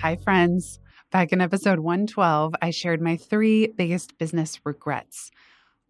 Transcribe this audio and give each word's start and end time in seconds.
Hi, 0.00 0.14
friends. 0.14 0.78
Back 1.10 1.32
in 1.32 1.40
episode 1.40 1.80
112, 1.80 2.54
I 2.62 2.70
shared 2.70 3.02
my 3.02 3.16
three 3.16 3.66
biggest 3.66 4.16
business 4.16 4.60
regrets. 4.64 5.32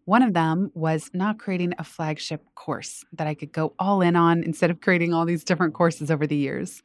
One 0.05 0.23
of 0.23 0.33
them 0.33 0.71
was 0.73 1.11
not 1.13 1.37
creating 1.37 1.75
a 1.77 1.83
flagship 1.83 2.43
course 2.55 3.03
that 3.13 3.27
I 3.27 3.35
could 3.35 3.51
go 3.51 3.75
all 3.77 4.01
in 4.01 4.15
on 4.15 4.41
instead 4.41 4.71
of 4.71 4.81
creating 4.81 5.13
all 5.13 5.25
these 5.25 5.43
different 5.43 5.75
courses 5.75 6.09
over 6.09 6.25
the 6.25 6.35
years. 6.35 6.81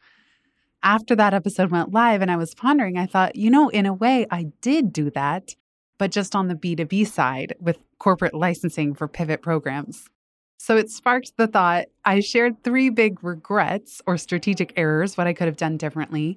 After 0.82 1.16
that 1.16 1.32
episode 1.32 1.70
went 1.70 1.92
live 1.92 2.20
and 2.20 2.30
I 2.30 2.36
was 2.36 2.54
pondering, 2.54 2.98
I 2.98 3.06
thought, 3.06 3.36
you 3.36 3.48
know, 3.48 3.70
in 3.70 3.86
a 3.86 3.94
way, 3.94 4.26
I 4.30 4.48
did 4.60 4.92
do 4.92 5.10
that, 5.12 5.56
but 5.96 6.10
just 6.10 6.36
on 6.36 6.48
the 6.48 6.54
B2B 6.54 7.06
side 7.06 7.54
with 7.58 7.78
corporate 7.98 8.34
licensing 8.34 8.92
for 8.92 9.08
pivot 9.08 9.40
programs. 9.40 10.10
So 10.58 10.76
it 10.76 10.90
sparked 10.90 11.38
the 11.38 11.46
thought 11.46 11.86
I 12.04 12.20
shared 12.20 12.62
three 12.62 12.90
big 12.90 13.24
regrets 13.24 14.02
or 14.06 14.18
strategic 14.18 14.74
errors, 14.76 15.16
what 15.16 15.26
I 15.26 15.32
could 15.32 15.46
have 15.46 15.56
done 15.56 15.78
differently. 15.78 16.36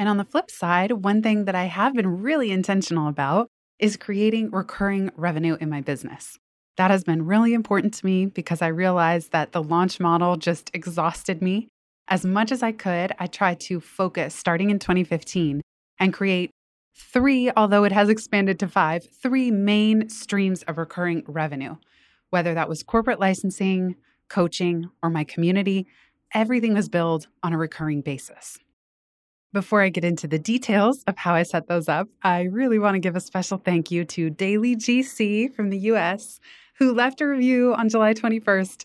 And 0.00 0.08
on 0.08 0.16
the 0.16 0.24
flip 0.24 0.50
side, 0.50 0.92
one 0.92 1.20
thing 1.22 1.44
that 1.44 1.54
I 1.54 1.64
have 1.64 1.92
been 1.92 2.22
really 2.22 2.50
intentional 2.50 3.06
about 3.06 3.50
is 3.78 3.98
creating 3.98 4.50
recurring 4.50 5.10
revenue 5.14 5.58
in 5.60 5.68
my 5.68 5.82
business. 5.82 6.38
That 6.78 6.90
has 6.90 7.04
been 7.04 7.26
really 7.26 7.52
important 7.52 7.92
to 7.92 8.06
me 8.06 8.24
because 8.24 8.62
I 8.62 8.68
realized 8.68 9.32
that 9.32 9.52
the 9.52 9.62
launch 9.62 10.00
model 10.00 10.38
just 10.38 10.70
exhausted 10.72 11.42
me. 11.42 11.68
As 12.08 12.24
much 12.24 12.50
as 12.50 12.62
I 12.62 12.72
could, 12.72 13.12
I 13.18 13.26
tried 13.26 13.60
to 13.60 13.78
focus 13.78 14.34
starting 14.34 14.70
in 14.70 14.78
2015 14.78 15.60
and 15.98 16.14
create 16.14 16.50
three, 16.96 17.50
although 17.54 17.84
it 17.84 17.92
has 17.92 18.08
expanded 18.08 18.58
to 18.60 18.68
five, 18.68 19.06
three 19.22 19.50
main 19.50 20.08
streams 20.08 20.62
of 20.62 20.78
recurring 20.78 21.24
revenue. 21.26 21.76
Whether 22.30 22.54
that 22.54 22.70
was 22.70 22.82
corporate 22.82 23.20
licensing, 23.20 23.96
coaching, 24.30 24.88
or 25.02 25.10
my 25.10 25.24
community, 25.24 25.88
everything 26.32 26.72
was 26.72 26.88
billed 26.88 27.26
on 27.42 27.52
a 27.52 27.58
recurring 27.58 28.00
basis. 28.00 28.58
Before 29.52 29.82
I 29.82 29.88
get 29.88 30.04
into 30.04 30.28
the 30.28 30.38
details 30.38 31.02
of 31.08 31.16
how 31.18 31.34
I 31.34 31.42
set 31.42 31.66
those 31.66 31.88
up, 31.88 32.06
I 32.22 32.42
really 32.42 32.78
want 32.78 32.94
to 32.94 33.00
give 33.00 33.16
a 33.16 33.20
special 33.20 33.58
thank 33.58 33.90
you 33.90 34.04
to 34.04 34.30
Daily 34.30 34.76
GC 34.76 35.52
from 35.52 35.70
the 35.70 35.78
US, 35.90 36.38
who 36.78 36.92
left 36.92 37.20
a 37.20 37.26
review 37.26 37.74
on 37.74 37.88
July 37.88 38.14
21st 38.14 38.84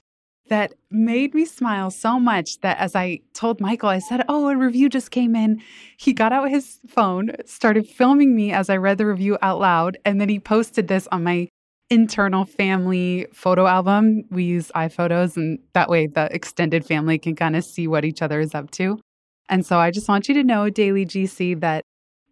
that 0.49 0.73
made 0.89 1.35
me 1.35 1.45
smile 1.45 1.91
so 1.91 2.19
much 2.19 2.61
that 2.61 2.79
as 2.79 2.95
I 2.95 3.19
told 3.35 3.61
Michael, 3.61 3.89
I 3.89 3.99
said, 3.99 4.25
Oh, 4.27 4.49
a 4.49 4.57
review 4.57 4.89
just 4.89 5.11
came 5.11 5.35
in. 5.35 5.61
He 5.97 6.13
got 6.13 6.33
out 6.33 6.49
his 6.49 6.79
phone, 6.87 7.29
started 7.45 7.87
filming 7.87 8.35
me 8.35 8.51
as 8.51 8.67
I 8.67 8.77
read 8.77 8.97
the 8.97 9.05
review 9.05 9.37
out 9.43 9.59
loud, 9.59 9.99
and 10.03 10.19
then 10.19 10.29
he 10.29 10.39
posted 10.39 10.87
this 10.87 11.07
on 11.11 11.23
my 11.23 11.47
internal 11.91 12.43
family 12.43 13.27
photo 13.33 13.67
album. 13.67 14.23
We 14.31 14.45
use 14.45 14.71
iPhotos, 14.75 15.37
and 15.37 15.59
that 15.73 15.89
way 15.89 16.07
the 16.07 16.27
extended 16.33 16.87
family 16.87 17.19
can 17.19 17.35
kind 17.35 17.55
of 17.55 17.63
see 17.63 17.87
what 17.87 18.03
each 18.03 18.23
other 18.23 18.39
is 18.39 18.55
up 18.55 18.71
to. 18.71 18.99
And 19.49 19.65
so 19.65 19.77
I 19.77 19.91
just 19.91 20.07
want 20.07 20.27
you 20.27 20.33
to 20.35 20.43
know, 20.43 20.69
Daily 20.69 21.05
GC, 21.05 21.59
that 21.61 21.83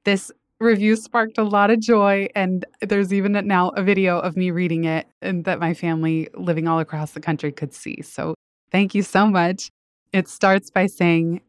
this 0.03 0.31
review 0.59 0.95
sparked 0.95 1.37
a 1.37 1.43
lot 1.43 1.69
of 1.69 1.79
joy. 1.79 2.27
And 2.35 2.65
there's 2.81 3.13
even 3.13 3.33
now 3.45 3.69
a 3.69 3.83
video 3.83 4.19
of 4.19 4.35
me 4.35 4.51
reading 4.51 4.85
it 4.85 5.07
and 5.21 5.45
that 5.45 5.59
my 5.59 5.73
family 5.73 6.29
living 6.33 6.67
all 6.67 6.79
across 6.79 7.11
the 7.11 7.19
country 7.19 7.51
could 7.51 7.73
see. 7.73 8.01
So 8.01 8.35
thank 8.71 8.95
you 8.95 9.03
so 9.03 9.27
much. 9.27 9.69
It 10.11 10.27
starts 10.27 10.69
by 10.69 10.87
saying, 10.87 11.41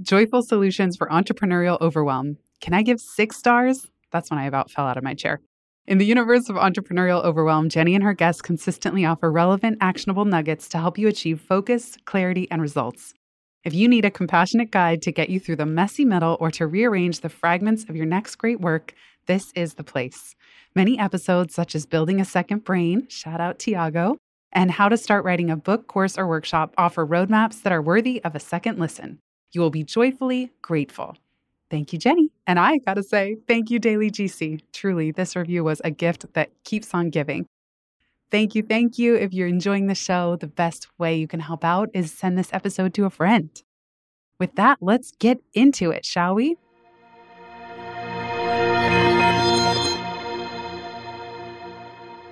Joyful 0.00 0.42
solutions 0.42 0.96
for 0.96 1.06
entrepreneurial 1.08 1.80
overwhelm. 1.80 2.38
Can 2.60 2.72
I 2.72 2.82
give 2.82 2.98
six 2.98 3.36
stars? 3.36 3.86
That's 4.10 4.30
when 4.30 4.38
I 4.38 4.46
about 4.46 4.70
fell 4.70 4.86
out 4.86 4.96
of 4.96 5.04
my 5.04 5.14
chair. 5.14 5.40
In 5.86 5.98
the 5.98 6.06
universe 6.06 6.48
of 6.48 6.56
entrepreneurial 6.56 7.24
overwhelm, 7.24 7.68
Jenny 7.68 7.94
and 7.94 8.02
her 8.02 8.14
guests 8.14 8.40
consistently 8.40 9.04
offer 9.04 9.30
relevant, 9.30 9.78
actionable 9.80 10.24
nuggets 10.24 10.68
to 10.70 10.78
help 10.78 10.96
you 10.96 11.08
achieve 11.08 11.40
focus, 11.40 11.98
clarity, 12.04 12.48
and 12.50 12.62
results. 12.62 13.14
If 13.64 13.74
you 13.74 13.86
need 13.86 14.04
a 14.04 14.10
compassionate 14.10 14.72
guide 14.72 15.02
to 15.02 15.12
get 15.12 15.30
you 15.30 15.38
through 15.38 15.56
the 15.56 15.66
messy 15.66 16.04
middle 16.04 16.36
or 16.40 16.50
to 16.52 16.66
rearrange 16.66 17.20
the 17.20 17.28
fragments 17.28 17.84
of 17.84 17.94
your 17.94 18.06
next 18.06 18.34
great 18.34 18.60
work, 18.60 18.92
this 19.26 19.52
is 19.54 19.74
the 19.74 19.84
place. 19.84 20.34
Many 20.74 20.98
episodes, 20.98 21.54
such 21.54 21.76
as 21.76 21.86
Building 21.86 22.20
a 22.20 22.24
Second 22.24 22.64
Brain, 22.64 23.06
shout 23.06 23.40
out 23.40 23.60
Tiago, 23.60 24.16
and 24.52 24.72
How 24.72 24.88
to 24.88 24.96
Start 24.96 25.24
Writing 25.24 25.48
a 25.48 25.54
Book, 25.56 25.86
Course, 25.86 26.18
or 26.18 26.26
Workshop, 26.26 26.74
offer 26.76 27.06
roadmaps 27.06 27.62
that 27.62 27.72
are 27.72 27.80
worthy 27.80 28.20
of 28.24 28.34
a 28.34 28.40
second 28.40 28.80
listen. 28.80 29.20
You 29.52 29.60
will 29.60 29.70
be 29.70 29.84
joyfully 29.84 30.50
grateful. 30.60 31.16
Thank 31.70 31.92
you, 31.92 32.00
Jenny. 32.00 32.30
And 32.48 32.58
I 32.58 32.78
gotta 32.78 33.04
say, 33.04 33.36
thank 33.46 33.70
you, 33.70 33.78
Daily 33.78 34.10
GC. 34.10 34.60
Truly, 34.72 35.12
this 35.12 35.36
review 35.36 35.62
was 35.62 35.80
a 35.84 35.90
gift 35.92 36.34
that 36.34 36.50
keeps 36.64 36.92
on 36.94 37.10
giving. 37.10 37.46
Thank 38.32 38.54
you. 38.54 38.62
Thank 38.62 38.98
you. 38.98 39.14
If 39.14 39.34
you're 39.34 39.46
enjoying 39.46 39.88
the 39.88 39.94
show, 39.94 40.36
the 40.36 40.46
best 40.46 40.88
way 40.98 41.14
you 41.16 41.28
can 41.28 41.40
help 41.40 41.66
out 41.66 41.90
is 41.92 42.10
send 42.10 42.38
this 42.38 42.48
episode 42.50 42.94
to 42.94 43.04
a 43.04 43.10
friend. 43.10 43.50
With 44.40 44.54
that, 44.54 44.78
let's 44.80 45.12
get 45.18 45.42
into 45.52 45.90
it, 45.90 46.06
shall 46.06 46.34
we? 46.34 46.56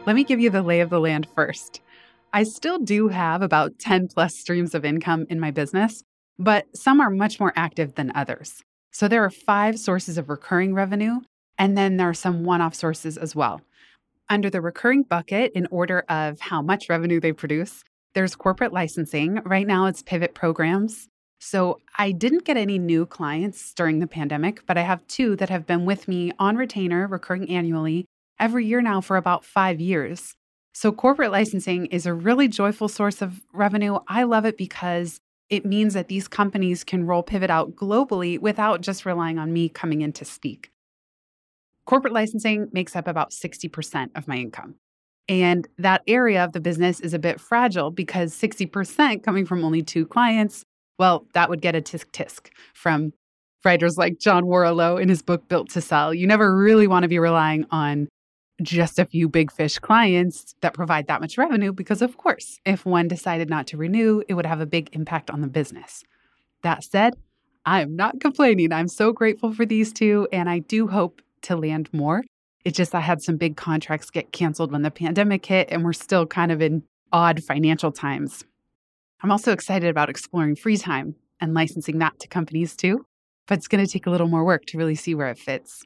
Let 0.06 0.16
me 0.16 0.24
give 0.24 0.40
you 0.40 0.48
the 0.48 0.62
lay 0.62 0.80
of 0.80 0.88
the 0.88 0.98
land 0.98 1.28
first. 1.34 1.82
I 2.32 2.44
still 2.44 2.78
do 2.78 3.08
have 3.08 3.42
about 3.42 3.78
10 3.78 4.08
plus 4.08 4.34
streams 4.34 4.74
of 4.74 4.86
income 4.86 5.26
in 5.28 5.38
my 5.38 5.50
business, 5.50 6.02
but 6.38 6.64
some 6.74 7.02
are 7.02 7.10
much 7.10 7.38
more 7.38 7.52
active 7.56 7.96
than 7.96 8.10
others. 8.14 8.62
So 8.90 9.06
there 9.06 9.22
are 9.22 9.30
five 9.30 9.78
sources 9.78 10.16
of 10.16 10.30
recurring 10.30 10.72
revenue, 10.72 11.20
and 11.58 11.76
then 11.76 11.98
there 11.98 12.08
are 12.08 12.14
some 12.14 12.42
one 12.44 12.62
off 12.62 12.74
sources 12.74 13.18
as 13.18 13.36
well. 13.36 13.60
Under 14.30 14.48
the 14.48 14.60
recurring 14.60 15.02
bucket, 15.02 15.50
in 15.56 15.66
order 15.72 16.04
of 16.08 16.38
how 16.38 16.62
much 16.62 16.88
revenue 16.88 17.18
they 17.18 17.32
produce, 17.32 17.82
there's 18.14 18.36
corporate 18.36 18.72
licensing. 18.72 19.40
Right 19.44 19.66
now, 19.66 19.86
it's 19.86 20.04
pivot 20.04 20.34
programs. 20.34 21.08
So 21.40 21.80
I 21.98 22.12
didn't 22.12 22.44
get 22.44 22.56
any 22.56 22.78
new 22.78 23.06
clients 23.06 23.74
during 23.74 23.98
the 23.98 24.06
pandemic, 24.06 24.64
but 24.68 24.78
I 24.78 24.82
have 24.82 25.04
two 25.08 25.34
that 25.36 25.48
have 25.48 25.66
been 25.66 25.84
with 25.84 26.06
me 26.06 26.30
on 26.38 26.56
retainer, 26.56 27.08
recurring 27.08 27.50
annually, 27.50 28.04
every 28.38 28.64
year 28.66 28.80
now 28.80 29.00
for 29.00 29.16
about 29.16 29.44
five 29.44 29.80
years. 29.80 30.36
So 30.72 30.92
corporate 30.92 31.32
licensing 31.32 31.86
is 31.86 32.06
a 32.06 32.14
really 32.14 32.46
joyful 32.46 32.86
source 32.86 33.20
of 33.20 33.40
revenue. 33.52 33.98
I 34.06 34.22
love 34.22 34.44
it 34.44 34.56
because 34.56 35.18
it 35.48 35.66
means 35.66 35.94
that 35.94 36.06
these 36.06 36.28
companies 36.28 36.84
can 36.84 37.04
roll 37.04 37.24
pivot 37.24 37.50
out 37.50 37.74
globally 37.74 38.38
without 38.38 38.80
just 38.80 39.04
relying 39.04 39.40
on 39.40 39.52
me 39.52 39.68
coming 39.68 40.02
in 40.02 40.12
to 40.12 40.24
speak. 40.24 40.70
Corporate 41.90 42.14
licensing 42.14 42.68
makes 42.72 42.94
up 42.94 43.08
about 43.08 43.32
60% 43.32 44.10
of 44.14 44.28
my 44.28 44.36
income. 44.36 44.76
And 45.28 45.66
that 45.76 46.02
area 46.06 46.44
of 46.44 46.52
the 46.52 46.60
business 46.60 47.00
is 47.00 47.14
a 47.14 47.18
bit 47.18 47.40
fragile 47.40 47.90
because 47.90 48.32
60% 48.32 49.24
coming 49.24 49.44
from 49.44 49.64
only 49.64 49.82
two 49.82 50.06
clients, 50.06 50.64
well, 51.00 51.26
that 51.34 51.50
would 51.50 51.60
get 51.60 51.74
a 51.74 51.80
tisk 51.80 52.12
tisk 52.12 52.50
from 52.74 53.12
writers 53.64 53.98
like 53.98 54.20
John 54.20 54.44
Warrillow 54.44 55.02
in 55.02 55.08
his 55.08 55.20
book 55.20 55.48
Built 55.48 55.68
to 55.70 55.80
Sell. 55.80 56.14
You 56.14 56.28
never 56.28 56.56
really 56.56 56.86
want 56.86 57.02
to 57.02 57.08
be 57.08 57.18
relying 57.18 57.66
on 57.72 58.06
just 58.62 59.00
a 59.00 59.04
few 59.04 59.28
big 59.28 59.50
fish 59.50 59.80
clients 59.80 60.54
that 60.60 60.74
provide 60.74 61.08
that 61.08 61.20
much 61.20 61.36
revenue 61.36 61.72
because, 61.72 62.02
of 62.02 62.16
course, 62.16 62.60
if 62.64 62.86
one 62.86 63.08
decided 63.08 63.50
not 63.50 63.66
to 63.66 63.76
renew, 63.76 64.22
it 64.28 64.34
would 64.34 64.46
have 64.46 64.60
a 64.60 64.66
big 64.66 64.90
impact 64.92 65.28
on 65.28 65.40
the 65.40 65.48
business. 65.48 66.04
That 66.62 66.84
said, 66.84 67.14
I'm 67.66 67.96
not 67.96 68.20
complaining. 68.20 68.72
I'm 68.72 68.86
so 68.86 69.12
grateful 69.12 69.52
for 69.52 69.66
these 69.66 69.92
two, 69.92 70.28
and 70.30 70.48
I 70.48 70.60
do 70.60 70.86
hope 70.86 71.20
to 71.42 71.56
land 71.56 71.88
more. 71.92 72.22
It's 72.64 72.76
just 72.76 72.94
I 72.94 73.00
had 73.00 73.22
some 73.22 73.36
big 73.36 73.56
contracts 73.56 74.10
get 74.10 74.32
canceled 74.32 74.72
when 74.72 74.82
the 74.82 74.90
pandemic 74.90 75.46
hit, 75.46 75.68
and 75.70 75.84
we're 75.84 75.92
still 75.92 76.26
kind 76.26 76.52
of 76.52 76.60
in 76.60 76.82
odd 77.12 77.42
financial 77.42 77.92
times. 77.92 78.44
I'm 79.22 79.30
also 79.30 79.52
excited 79.52 79.88
about 79.88 80.10
exploring 80.10 80.56
free 80.56 80.76
time 80.76 81.14
and 81.40 81.54
licensing 81.54 81.98
that 81.98 82.18
to 82.20 82.28
companies 82.28 82.76
too, 82.76 83.04
but 83.46 83.58
it's 83.58 83.68
going 83.68 83.84
to 83.84 83.90
take 83.90 84.06
a 84.06 84.10
little 84.10 84.28
more 84.28 84.44
work 84.44 84.66
to 84.66 84.78
really 84.78 84.94
see 84.94 85.14
where 85.14 85.28
it 85.28 85.38
fits. 85.38 85.82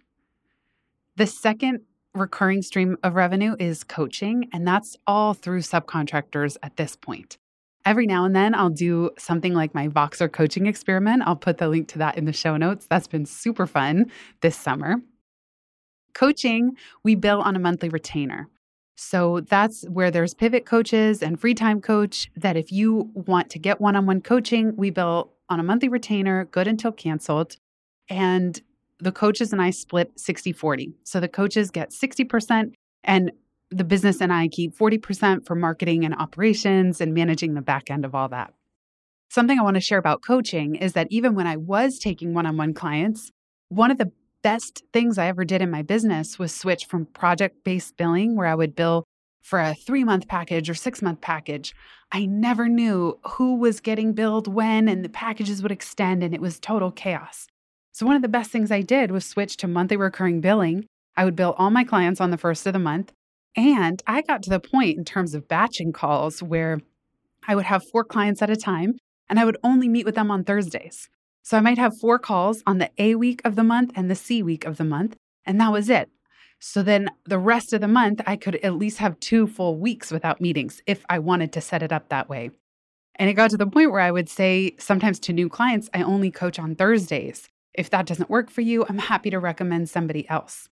The 1.16 1.26
second 1.26 1.80
recurring 2.14 2.62
stream 2.62 2.96
of 3.02 3.14
revenue 3.14 3.56
is 3.58 3.84
coaching, 3.84 4.48
and 4.52 4.66
that's 4.66 4.96
all 5.06 5.34
through 5.34 5.60
subcontractors 5.60 6.56
at 6.62 6.76
this 6.76 6.96
point. 6.96 7.38
Every 7.84 8.06
now 8.06 8.24
and 8.24 8.34
then, 8.34 8.54
I'll 8.54 8.70
do 8.70 9.10
something 9.18 9.52
like 9.52 9.74
my 9.74 9.88
Voxer 9.88 10.32
coaching 10.32 10.66
experiment. 10.66 11.22
I'll 11.26 11.36
put 11.36 11.58
the 11.58 11.68
link 11.68 11.88
to 11.88 11.98
that 11.98 12.16
in 12.16 12.24
the 12.24 12.32
show 12.32 12.56
notes. 12.56 12.86
That's 12.88 13.06
been 13.06 13.26
super 13.26 13.66
fun 13.66 14.10
this 14.40 14.56
summer. 14.56 14.96
Coaching, 16.14 16.76
we 17.02 17.14
bill 17.14 17.40
on 17.40 17.56
a 17.56 17.58
monthly 17.58 17.88
retainer. 17.88 18.48
So 18.96 19.40
that's 19.40 19.84
where 19.88 20.10
there's 20.10 20.34
pivot 20.34 20.64
coaches 20.64 21.22
and 21.22 21.40
free 21.40 21.54
time 21.54 21.80
coach 21.80 22.30
that 22.36 22.56
if 22.56 22.70
you 22.70 23.10
want 23.14 23.50
to 23.50 23.58
get 23.58 23.80
one-on-one 23.80 24.20
coaching, 24.20 24.76
we 24.76 24.90
bill 24.90 25.32
on 25.48 25.58
a 25.58 25.64
monthly 25.64 25.88
retainer, 25.88 26.44
good 26.46 26.68
until 26.68 26.92
canceled. 26.92 27.56
And 28.08 28.60
the 29.00 29.12
coaches 29.12 29.52
and 29.52 29.60
I 29.60 29.70
split 29.70 30.16
60-40. 30.16 30.94
So 31.04 31.18
the 31.18 31.28
coaches 31.28 31.70
get 31.70 31.90
60% 31.90 32.72
and 33.02 33.32
the 33.70 33.84
business 33.84 34.20
and 34.20 34.32
I 34.32 34.48
keep 34.48 34.76
40% 34.76 35.44
for 35.44 35.56
marketing 35.56 36.04
and 36.04 36.14
operations 36.14 37.00
and 37.00 37.12
managing 37.12 37.54
the 37.54 37.62
back 37.62 37.90
end 37.90 38.04
of 38.04 38.14
all 38.14 38.28
that. 38.28 38.54
Something 39.30 39.58
I 39.58 39.62
want 39.62 39.74
to 39.74 39.80
share 39.80 39.98
about 39.98 40.22
coaching 40.22 40.76
is 40.76 40.92
that 40.92 41.08
even 41.10 41.34
when 41.34 41.48
I 41.48 41.56
was 41.56 41.98
taking 41.98 42.34
one 42.34 42.46
on 42.46 42.56
one 42.56 42.72
clients, 42.72 43.32
one 43.68 43.90
of 43.90 43.98
the 43.98 44.12
best 44.44 44.84
things 44.92 45.16
I 45.16 45.26
ever 45.26 45.44
did 45.44 45.62
in 45.62 45.70
my 45.70 45.82
business 45.82 46.38
was 46.38 46.54
switch 46.54 46.84
from 46.84 47.06
project 47.06 47.64
based 47.64 47.96
billing, 47.96 48.36
where 48.36 48.46
I 48.46 48.54
would 48.54 48.76
bill 48.76 49.04
for 49.42 49.58
a 49.58 49.74
three 49.74 50.04
month 50.04 50.28
package 50.28 50.70
or 50.70 50.74
six 50.74 51.02
month 51.02 51.22
package. 51.22 51.74
I 52.12 52.26
never 52.26 52.68
knew 52.68 53.18
who 53.26 53.56
was 53.56 53.80
getting 53.80 54.12
billed 54.12 54.46
when, 54.46 54.86
and 54.86 55.02
the 55.02 55.08
packages 55.08 55.62
would 55.62 55.72
extend, 55.72 56.22
and 56.22 56.34
it 56.34 56.42
was 56.42 56.60
total 56.60 56.92
chaos. 56.92 57.46
So, 57.92 58.04
one 58.04 58.16
of 58.16 58.22
the 58.22 58.28
best 58.28 58.50
things 58.50 58.70
I 58.70 58.82
did 58.82 59.10
was 59.10 59.24
switch 59.24 59.56
to 59.58 59.66
monthly 59.66 59.96
recurring 59.96 60.42
billing. 60.42 60.84
I 61.16 61.24
would 61.24 61.36
bill 61.36 61.54
all 61.56 61.70
my 61.70 61.84
clients 61.84 62.20
on 62.20 62.30
the 62.30 62.36
first 62.36 62.66
of 62.66 62.74
the 62.74 62.78
month. 62.78 63.12
And 63.56 64.02
I 64.06 64.20
got 64.20 64.42
to 64.42 64.50
the 64.50 64.60
point 64.60 64.98
in 64.98 65.04
terms 65.04 65.34
of 65.34 65.48
batching 65.48 65.92
calls 65.92 66.42
where 66.42 66.80
I 67.48 67.54
would 67.54 67.66
have 67.66 67.82
four 67.92 68.04
clients 68.04 68.42
at 68.42 68.50
a 68.50 68.56
time 68.56 68.94
and 69.28 69.38
I 69.38 69.44
would 69.44 69.56
only 69.62 69.88
meet 69.88 70.04
with 70.04 70.16
them 70.16 70.30
on 70.30 70.44
Thursdays. 70.44 71.08
So 71.44 71.58
I 71.58 71.60
might 71.60 71.76
have 71.76 71.98
four 71.98 72.18
calls 72.18 72.62
on 72.66 72.78
the 72.78 72.90
A 72.96 73.16
week 73.16 73.42
of 73.44 73.54
the 73.54 73.62
month 73.62 73.92
and 73.94 74.10
the 74.10 74.14
C 74.14 74.42
week 74.42 74.64
of 74.64 74.78
the 74.78 74.84
month, 74.84 75.14
and 75.44 75.60
that 75.60 75.70
was 75.70 75.90
it. 75.90 76.08
So 76.58 76.82
then 76.82 77.10
the 77.26 77.38
rest 77.38 77.74
of 77.74 77.82
the 77.82 77.88
month, 77.88 78.22
I 78.26 78.36
could 78.36 78.56
at 78.56 78.76
least 78.76 78.96
have 78.96 79.20
two 79.20 79.46
full 79.46 79.78
weeks 79.78 80.10
without 80.10 80.40
meetings 80.40 80.80
if 80.86 81.04
I 81.10 81.18
wanted 81.18 81.52
to 81.52 81.60
set 81.60 81.82
it 81.82 81.92
up 81.92 82.08
that 82.08 82.30
way. 82.30 82.50
And 83.16 83.28
it 83.28 83.34
got 83.34 83.50
to 83.50 83.58
the 83.58 83.66
point 83.66 83.92
where 83.92 84.00
I 84.00 84.10
would 84.10 84.30
say 84.30 84.74
sometimes 84.78 85.20
to 85.20 85.34
new 85.34 85.50
clients, 85.50 85.90
I 85.92 86.02
only 86.02 86.30
coach 86.30 86.58
on 86.58 86.74
Thursdays. 86.74 87.50
If 87.74 87.90
that 87.90 88.06
doesn't 88.06 88.30
work 88.30 88.50
for 88.50 88.62
you, 88.62 88.86
I'm 88.88 88.96
happy 88.98 89.28
to 89.28 89.38
recommend 89.38 89.90
somebody 89.90 90.26
else. 90.30 90.70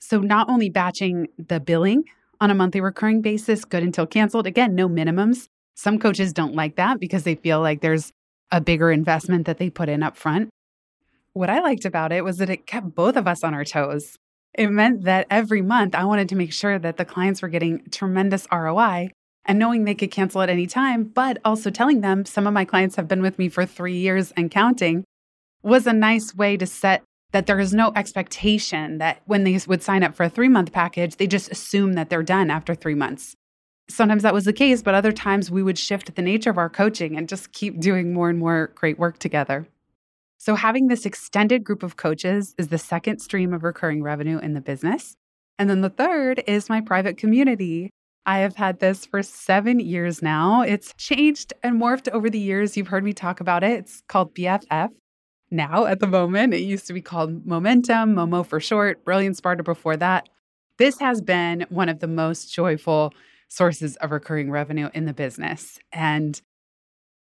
So, 0.00 0.18
not 0.18 0.48
only 0.48 0.68
batching 0.68 1.28
the 1.38 1.60
billing 1.60 2.04
on 2.40 2.50
a 2.50 2.54
monthly 2.54 2.80
recurring 2.80 3.22
basis, 3.22 3.64
good 3.64 3.84
until 3.84 4.06
canceled, 4.06 4.48
again, 4.48 4.74
no 4.74 4.88
minimums. 4.88 5.48
Some 5.76 6.00
coaches 6.00 6.32
don't 6.32 6.56
like 6.56 6.74
that 6.74 6.98
because 6.98 7.22
they 7.22 7.36
feel 7.36 7.60
like 7.60 7.82
there's 7.82 8.12
a 8.50 8.60
bigger 8.60 8.90
investment 8.90 9.46
that 9.46 9.58
they 9.58 9.70
put 9.70 9.88
in 9.88 10.02
up 10.02 10.16
front. 10.16 10.50
What 11.32 11.50
I 11.50 11.60
liked 11.60 11.84
about 11.84 12.12
it 12.12 12.24
was 12.24 12.38
that 12.38 12.50
it 12.50 12.66
kept 12.66 12.94
both 12.94 13.16
of 13.16 13.26
us 13.26 13.44
on 13.44 13.54
our 13.54 13.64
toes. 13.64 14.16
It 14.54 14.68
meant 14.68 15.04
that 15.04 15.26
every 15.30 15.60
month 15.60 15.94
I 15.94 16.04
wanted 16.04 16.28
to 16.30 16.36
make 16.36 16.52
sure 16.52 16.78
that 16.78 16.96
the 16.96 17.04
clients 17.04 17.42
were 17.42 17.48
getting 17.48 17.82
tremendous 17.90 18.46
ROI 18.50 19.10
and 19.44 19.58
knowing 19.58 19.84
they 19.84 19.94
could 19.94 20.10
cancel 20.10 20.42
at 20.42 20.48
any 20.48 20.66
time, 20.66 21.04
but 21.04 21.38
also 21.44 21.70
telling 21.70 22.00
them 22.00 22.24
some 22.24 22.46
of 22.46 22.54
my 22.54 22.64
clients 22.64 22.96
have 22.96 23.08
been 23.08 23.22
with 23.22 23.38
me 23.38 23.48
for 23.48 23.66
three 23.66 23.96
years 23.96 24.32
and 24.36 24.50
counting 24.50 25.04
was 25.62 25.86
a 25.86 25.92
nice 25.92 26.34
way 26.34 26.56
to 26.56 26.66
set 26.66 27.02
that 27.32 27.46
there 27.46 27.60
is 27.60 27.74
no 27.74 27.92
expectation 27.94 28.98
that 28.98 29.20
when 29.26 29.44
they 29.44 29.60
would 29.66 29.82
sign 29.82 30.02
up 30.02 30.14
for 30.14 30.24
a 30.24 30.30
three 30.30 30.48
month 30.48 30.72
package, 30.72 31.16
they 31.16 31.26
just 31.26 31.50
assume 31.50 31.94
that 31.94 32.08
they're 32.08 32.22
done 32.22 32.50
after 32.50 32.74
three 32.74 32.94
months. 32.94 33.34
Sometimes 33.88 34.22
that 34.22 34.34
was 34.34 34.44
the 34.44 34.52
case, 34.52 34.82
but 34.82 34.94
other 34.94 35.12
times 35.12 35.50
we 35.50 35.62
would 35.62 35.78
shift 35.78 36.14
the 36.14 36.22
nature 36.22 36.50
of 36.50 36.58
our 36.58 36.68
coaching 36.68 37.16
and 37.16 37.28
just 37.28 37.52
keep 37.52 37.80
doing 37.80 38.12
more 38.12 38.28
and 38.28 38.38
more 38.38 38.72
great 38.74 38.98
work 38.98 39.18
together. 39.18 39.66
So, 40.38 40.54
having 40.54 40.88
this 40.88 41.06
extended 41.06 41.64
group 41.64 41.82
of 41.82 41.96
coaches 41.96 42.54
is 42.58 42.68
the 42.68 42.78
second 42.78 43.20
stream 43.20 43.54
of 43.54 43.62
recurring 43.62 44.02
revenue 44.02 44.38
in 44.38 44.54
the 44.54 44.60
business. 44.60 45.16
And 45.58 45.70
then 45.70 45.80
the 45.80 45.90
third 45.90 46.42
is 46.46 46.68
my 46.68 46.80
private 46.80 47.16
community. 47.16 47.90
I 48.26 48.38
have 48.38 48.56
had 48.56 48.80
this 48.80 49.06
for 49.06 49.22
seven 49.22 49.78
years 49.78 50.20
now. 50.20 50.62
It's 50.62 50.92
changed 50.98 51.52
and 51.62 51.80
morphed 51.80 52.08
over 52.10 52.28
the 52.28 52.40
years. 52.40 52.76
You've 52.76 52.88
heard 52.88 53.04
me 53.04 53.12
talk 53.12 53.40
about 53.40 53.62
it. 53.62 53.78
It's 53.78 54.02
called 54.08 54.34
BFF 54.34 54.90
now 55.50 55.86
at 55.86 56.00
the 56.00 56.08
moment. 56.08 56.52
It 56.52 56.60
used 56.60 56.88
to 56.88 56.92
be 56.92 57.00
called 57.00 57.46
Momentum, 57.46 58.14
Momo 58.14 58.44
for 58.44 58.58
short, 58.58 59.04
Brilliant 59.04 59.36
Sparta 59.36 59.62
before 59.62 59.96
that. 59.96 60.28
This 60.76 60.98
has 60.98 61.20
been 61.22 61.66
one 61.68 61.88
of 61.88 62.00
the 62.00 62.08
most 62.08 62.52
joyful 62.52 63.14
sources 63.48 63.96
of 63.96 64.10
recurring 64.10 64.50
revenue 64.50 64.90
in 64.94 65.04
the 65.04 65.12
business. 65.12 65.78
And 65.92 66.40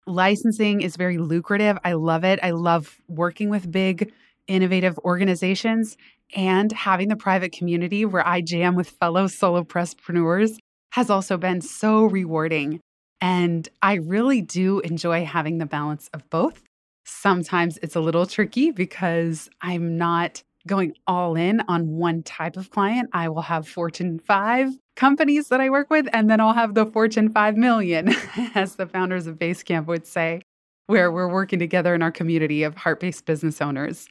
licensing 0.07 0.81
is 0.81 0.95
very 0.95 1.17
lucrative. 1.17 1.77
I 1.83 1.93
love 1.93 2.23
it. 2.23 2.39
I 2.43 2.51
love 2.51 2.95
working 3.07 3.49
with 3.49 3.71
big, 3.71 4.11
innovative 4.47 4.97
organizations 4.99 5.97
and 6.35 6.71
having 6.71 7.07
the 7.09 7.15
private 7.15 7.51
community 7.51 8.05
where 8.05 8.25
I 8.25 8.41
jam 8.41 8.75
with 8.75 8.89
fellow 8.89 9.27
solo 9.27 9.63
solopreneurs 9.63 10.57
has 10.91 11.09
also 11.09 11.37
been 11.37 11.61
so 11.61 12.05
rewarding. 12.05 12.79
And 13.21 13.67
I 13.81 13.95
really 13.95 14.41
do 14.41 14.79
enjoy 14.79 15.25
having 15.25 15.57
the 15.57 15.65
balance 15.65 16.09
of 16.13 16.29
both. 16.29 16.63
Sometimes 17.05 17.77
it's 17.81 17.95
a 17.95 17.99
little 17.99 18.25
tricky 18.25 18.71
because 18.71 19.49
I'm 19.61 19.97
not 19.97 20.43
going 20.67 20.93
all 21.07 21.35
in 21.35 21.61
on 21.67 21.87
one 21.87 22.23
type 22.23 22.57
of 22.57 22.69
client. 22.69 23.09
I 23.13 23.29
will 23.29 23.43
have 23.43 23.67
Fortune 23.67 24.19
5 24.19 24.71
companies 24.95 25.49
that 25.49 25.61
I 25.61 25.69
work 25.69 25.89
with, 25.89 26.07
and 26.13 26.29
then 26.29 26.39
I'll 26.39 26.53
have 26.53 26.73
the 26.73 26.85
Fortune 26.85 27.31
5 27.31 27.55
million, 27.55 28.13
as 28.55 28.75
the 28.75 28.87
founders 28.87 29.27
of 29.27 29.37
Basecamp 29.37 29.85
would 29.87 30.07
say, 30.07 30.41
where 30.87 31.11
we're 31.11 31.31
working 31.31 31.59
together 31.59 31.93
in 31.93 32.01
our 32.01 32.11
community 32.11 32.63
of 32.63 32.75
heart 32.75 32.99
based 32.99 33.25
business 33.25 33.61
owners. 33.61 34.07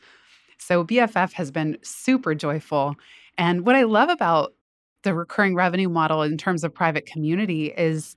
So 0.58 0.84
BFF 0.84 1.32
has 1.32 1.50
been 1.50 1.78
super 1.82 2.34
joyful. 2.34 2.94
And 3.36 3.66
what 3.66 3.76
I 3.76 3.82
love 3.82 4.08
about 4.08 4.54
the 5.02 5.14
recurring 5.14 5.54
revenue 5.54 5.88
model 5.88 6.22
in 6.22 6.38
terms 6.38 6.64
of 6.64 6.74
private 6.74 7.06
community 7.06 7.66
is 7.76 8.16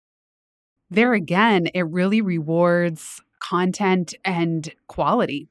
there 0.89 1.13
again, 1.13 1.67
it 1.73 1.85
really 1.87 2.21
rewards 2.21 3.21
content 3.39 4.13
and 4.23 4.73
quality. 4.87 5.47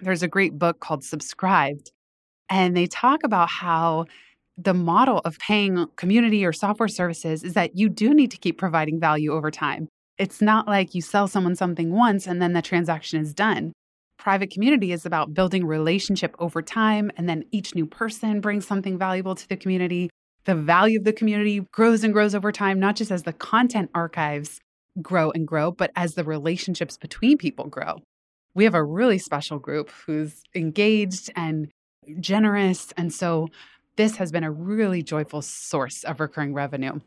There's 0.00 0.22
a 0.22 0.28
great 0.28 0.58
book 0.58 0.80
called 0.80 1.02
Subscribed, 1.02 1.92
and 2.50 2.76
they 2.76 2.86
talk 2.86 3.24
about 3.24 3.48
how 3.48 4.06
the 4.56 4.74
model 4.74 5.18
of 5.24 5.38
paying 5.38 5.86
community 5.96 6.44
or 6.44 6.52
software 6.52 6.88
services 6.88 7.44
is 7.44 7.54
that 7.54 7.76
you 7.76 7.88
do 7.88 8.12
need 8.12 8.30
to 8.32 8.36
keep 8.36 8.58
providing 8.58 8.98
value 8.98 9.32
over 9.32 9.50
time. 9.50 9.88
It's 10.18 10.42
not 10.42 10.66
like 10.66 10.94
you 10.94 11.00
sell 11.00 11.28
someone 11.28 11.54
something 11.54 11.92
once 11.92 12.26
and 12.26 12.42
then 12.42 12.52
the 12.52 12.62
transaction 12.62 13.20
is 13.20 13.32
done. 13.32 13.72
Private 14.18 14.50
community 14.50 14.90
is 14.90 15.06
about 15.06 15.32
building 15.32 15.64
relationship 15.64 16.34
over 16.40 16.60
time, 16.60 17.12
and 17.16 17.28
then 17.28 17.44
each 17.52 17.76
new 17.76 17.86
person 17.86 18.40
brings 18.40 18.66
something 18.66 18.98
valuable 18.98 19.36
to 19.36 19.48
the 19.48 19.56
community. 19.56 20.10
The 20.44 20.56
value 20.56 20.98
of 20.98 21.04
the 21.04 21.12
community 21.12 21.60
grows 21.72 22.02
and 22.02 22.12
grows 22.12 22.34
over 22.34 22.50
time, 22.50 22.80
not 22.80 22.96
just 22.96 23.12
as 23.12 23.22
the 23.22 23.32
content 23.32 23.90
archives 23.94 24.58
grow 25.00 25.30
and 25.30 25.46
grow, 25.46 25.70
but 25.70 25.92
as 25.94 26.14
the 26.14 26.24
relationships 26.24 26.96
between 26.96 27.38
people 27.38 27.68
grow. 27.68 27.98
We 28.54 28.64
have 28.64 28.74
a 28.74 28.82
really 28.82 29.18
special 29.18 29.60
group 29.60 29.88
who's 30.04 30.42
engaged 30.52 31.30
and 31.36 31.70
generous. 32.20 32.92
And 32.96 33.12
so 33.12 33.48
this 33.96 34.16
has 34.16 34.30
been 34.30 34.44
a 34.44 34.50
really 34.50 35.02
joyful 35.02 35.42
source 35.42 36.04
of 36.04 36.20
recurring 36.20 36.54
revenue. 36.54 37.00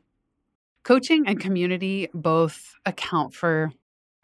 Coaching 0.83 1.27
and 1.27 1.39
community 1.39 2.09
both 2.13 2.73
account 2.85 3.33
for, 3.33 3.71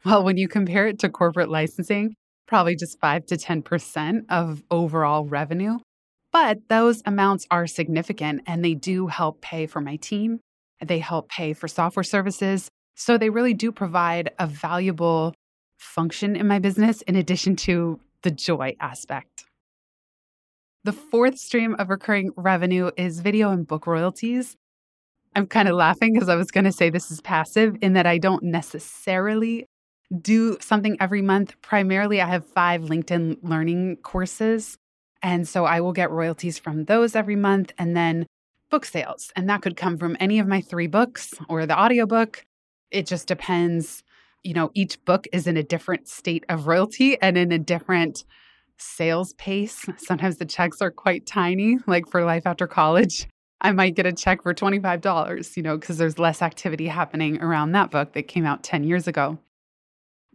well, 0.04 0.24
when 0.24 0.38
you 0.38 0.48
compare 0.48 0.88
it 0.88 1.00
to 1.00 1.10
corporate 1.10 1.50
licensing, 1.50 2.16
probably 2.48 2.76
just 2.76 3.00
5 3.00 3.26
to 3.28 3.38
10% 3.38 4.22
of 4.30 4.64
overall 4.72 5.26
revenue. 5.26 5.78
But 6.32 6.60
those 6.70 7.02
amounts 7.06 7.46
are 7.52 7.68
significant 7.68 8.42
and 8.46 8.64
they 8.64 8.74
do 8.74 9.08
help 9.08 9.42
pay 9.42 9.66
for 9.66 9.82
my 9.82 9.96
team. 9.96 10.40
They 10.86 11.00
help 11.00 11.30
pay 11.30 11.54
for 11.54 11.68
software 11.68 12.04
services. 12.04 12.70
So 12.96 13.18
they 13.18 13.30
really 13.30 13.54
do 13.54 13.72
provide 13.72 14.32
a 14.40 14.48
valuable 14.48 15.34
function 15.78 16.36
in 16.36 16.48
my 16.48 16.60
business 16.60 17.02
in 17.04 17.16
addition 17.16 17.56
to 17.56 18.00
the 18.24 18.32
joy 18.32 18.76
aspect. 18.80 19.47
The 20.88 20.94
fourth 20.94 21.38
stream 21.38 21.76
of 21.80 21.90
recurring 21.90 22.32
revenue 22.38 22.92
is 22.96 23.20
video 23.20 23.52
and 23.52 23.68
book 23.68 23.88
royalties. 23.88 24.56
I'm 25.36 25.46
kind 25.46 25.68
of 25.68 25.76
laughing 25.76 26.14
because 26.14 26.30
I 26.30 26.36
was 26.36 26.50
going 26.50 26.64
to 26.64 26.72
say 26.72 26.90
this 26.90 27.12
is 27.12 27.20
passive 27.20 27.76
in 27.82 27.92
that 27.92 28.08
I 28.08 28.18
don't 28.18 28.44
necessarily 28.44 29.66
do 30.22 30.56
something 30.62 30.96
every 31.02 31.22
month. 31.22 31.62
Primarily, 31.62 32.22
I 32.22 32.28
have 32.28 32.46
five 32.46 32.84
LinkedIn 32.84 33.40
learning 33.42 33.98
courses. 33.98 34.78
And 35.22 35.46
so 35.46 35.66
I 35.66 35.82
will 35.82 35.92
get 35.92 36.10
royalties 36.10 36.58
from 36.58 36.86
those 36.86 37.18
every 37.18 37.36
month 37.36 37.74
and 37.78 37.94
then 37.94 38.26
book 38.70 38.86
sales. 38.86 39.34
And 39.36 39.50
that 39.50 39.62
could 39.62 39.76
come 39.76 39.98
from 39.98 40.16
any 40.22 40.40
of 40.40 40.48
my 40.48 40.62
three 40.62 40.88
books 40.88 41.34
or 41.50 41.66
the 41.66 41.78
audiobook 41.78 42.46
it 42.92 43.08
just 43.08 43.28
depends. 43.28 44.06
You 44.42 44.54
know, 44.54 44.72
each 44.74 45.04
book 45.04 45.28
is 45.34 45.48
in 45.48 45.58
a 45.58 45.64
different 45.64 46.08
state 46.08 46.46
of 46.48 46.66
royalty 46.66 47.22
and 47.22 47.38
in 47.38 47.52
a 47.52 47.60
different 47.60 48.24
sales 48.78 49.34
pace. 49.34 49.86
Sometimes 49.98 50.38
the 50.38 50.46
checks 50.46 50.82
are 50.82 50.92
quite 50.92 51.26
tiny, 51.26 51.78
like 51.88 52.08
for 52.08 52.24
Life 52.24 52.46
After 52.46 52.68
College. 52.68 53.28
I 53.62 53.72
might 53.72 53.96
get 53.96 54.06
a 54.06 54.14
check 54.14 54.44
for 54.44 54.54
$25, 54.54 55.58
you 55.58 55.64
know, 55.64 55.78
because 55.78 55.98
there's 55.98 56.20
less 56.20 56.42
activity 56.42 56.88
happening 56.88 57.42
around 57.42 57.72
that 57.72 57.90
book 57.90 58.14
that 58.14 58.28
came 58.28 58.46
out 58.46 58.64
10 58.64 58.84
years 58.84 59.08
ago. 59.08 59.40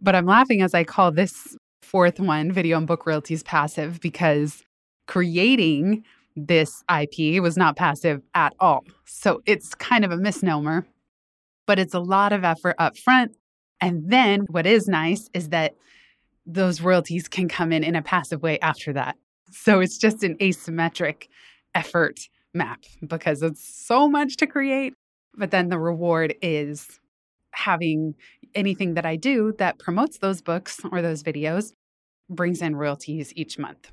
But 0.01 0.15
I'm 0.15 0.25
laughing 0.25 0.61
as 0.61 0.73
I 0.73 0.83
call 0.83 1.11
this 1.11 1.55
fourth 1.81 2.19
one, 2.19 2.51
video 2.51 2.77
and 2.77 2.87
book 2.87 3.05
royalties 3.05 3.43
passive, 3.43 4.01
because 4.01 4.63
creating 5.07 6.03
this 6.35 6.83
IP 6.93 7.41
was 7.41 7.55
not 7.55 7.77
passive 7.77 8.21
at 8.33 8.53
all. 8.59 8.83
So 9.05 9.41
it's 9.45 9.73
kind 9.75 10.03
of 10.03 10.11
a 10.11 10.17
misnomer, 10.17 10.85
but 11.65 11.79
it's 11.79 11.93
a 11.93 11.99
lot 11.99 12.33
of 12.33 12.43
effort 12.43 12.75
up 12.79 12.97
front. 12.97 13.35
And 13.79 14.09
then 14.09 14.41
what 14.49 14.65
is 14.65 14.87
nice 14.87 15.29
is 15.33 15.49
that 15.49 15.75
those 16.45 16.81
royalties 16.81 17.27
can 17.27 17.47
come 17.47 17.71
in 17.71 17.83
in 17.83 17.95
a 17.95 18.01
passive 18.01 18.41
way 18.41 18.59
after 18.59 18.93
that. 18.93 19.15
So 19.51 19.79
it's 19.79 19.97
just 19.97 20.23
an 20.23 20.37
asymmetric 20.37 21.27
effort 21.75 22.27
map 22.53 22.83
because 23.05 23.41
it's 23.41 23.63
so 23.63 24.07
much 24.07 24.37
to 24.37 24.47
create. 24.47 24.93
But 25.35 25.51
then 25.51 25.69
the 25.69 25.79
reward 25.79 26.35
is 26.41 26.99
having 27.51 28.15
anything 28.55 28.95
that 28.95 29.05
I 29.05 29.15
do 29.15 29.53
that 29.57 29.79
promotes 29.79 30.17
those 30.17 30.41
books 30.41 30.81
or 30.91 31.01
those 31.01 31.23
videos 31.23 31.73
brings 32.29 32.61
in 32.61 32.75
royalties 32.75 33.33
each 33.35 33.57
month. 33.57 33.91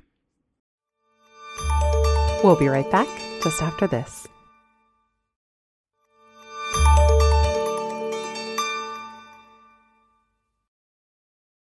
We'll 2.43 2.55
be 2.55 2.67
right 2.67 2.89
back 2.91 3.07
just 3.43 3.61
after 3.61 3.87
this. 3.87 4.27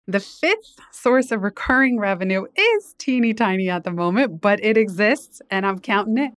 The 0.08 0.20
fifth 0.20 0.80
source 0.90 1.30
of 1.30 1.42
recurring 1.42 1.98
revenue 1.98 2.46
is 2.56 2.94
teeny 2.98 3.34
tiny 3.34 3.68
at 3.68 3.84
the 3.84 3.92
moment, 3.92 4.40
but 4.40 4.62
it 4.64 4.76
exists 4.76 5.40
and 5.48 5.64
I'm 5.64 5.78
counting 5.78 6.18
it 6.18 6.32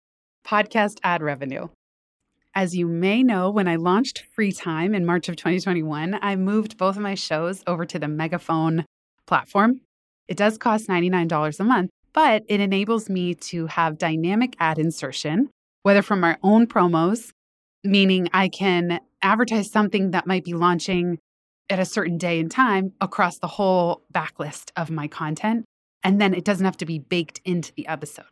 podcast 0.45 0.99
ad 1.03 1.23
revenue. 1.23 1.69
As 2.53 2.75
you 2.75 2.87
may 2.87 3.23
know, 3.23 3.49
when 3.49 3.67
I 3.67 3.75
launched 3.75 4.23
Free 4.31 4.51
Time 4.51 4.93
in 4.93 5.03
March 5.03 5.27
of 5.29 5.35
2021, 5.35 6.19
I 6.21 6.35
moved 6.35 6.77
both 6.77 6.95
of 6.95 7.01
my 7.01 7.15
shows 7.15 7.63
over 7.65 7.85
to 7.87 7.97
the 7.97 8.07
Megaphone 8.07 8.85
platform. 9.25 9.81
It 10.27 10.37
does 10.37 10.59
cost 10.59 10.87
$99 10.87 11.59
a 11.59 11.63
month, 11.63 11.89
but 12.13 12.43
it 12.47 12.61
enables 12.61 13.09
me 13.09 13.33
to 13.33 13.65
have 13.65 13.97
dynamic 13.97 14.55
ad 14.59 14.77
insertion, 14.77 15.49
whether 15.81 16.03
from 16.03 16.23
our 16.23 16.37
own 16.43 16.67
promos, 16.67 17.31
meaning 17.83 18.29
I 18.31 18.47
can 18.47 18.99
advertise 19.23 19.71
something 19.71 20.11
that 20.11 20.27
might 20.27 20.43
be 20.43 20.53
launching 20.53 21.17
at 21.69 21.79
a 21.79 21.85
certain 21.85 22.17
day 22.17 22.39
and 22.39 22.51
time 22.51 22.93
across 23.01 23.39
the 23.39 23.47
whole 23.47 24.03
backlist 24.13 24.71
of 24.75 24.89
my 24.89 25.07
content. 25.07 25.65
And 26.03 26.21
then 26.21 26.33
it 26.33 26.45
doesn't 26.45 26.65
have 26.65 26.77
to 26.77 26.85
be 26.85 26.99
baked 26.99 27.41
into 27.43 27.73
the 27.73 27.87
episode. 27.87 28.25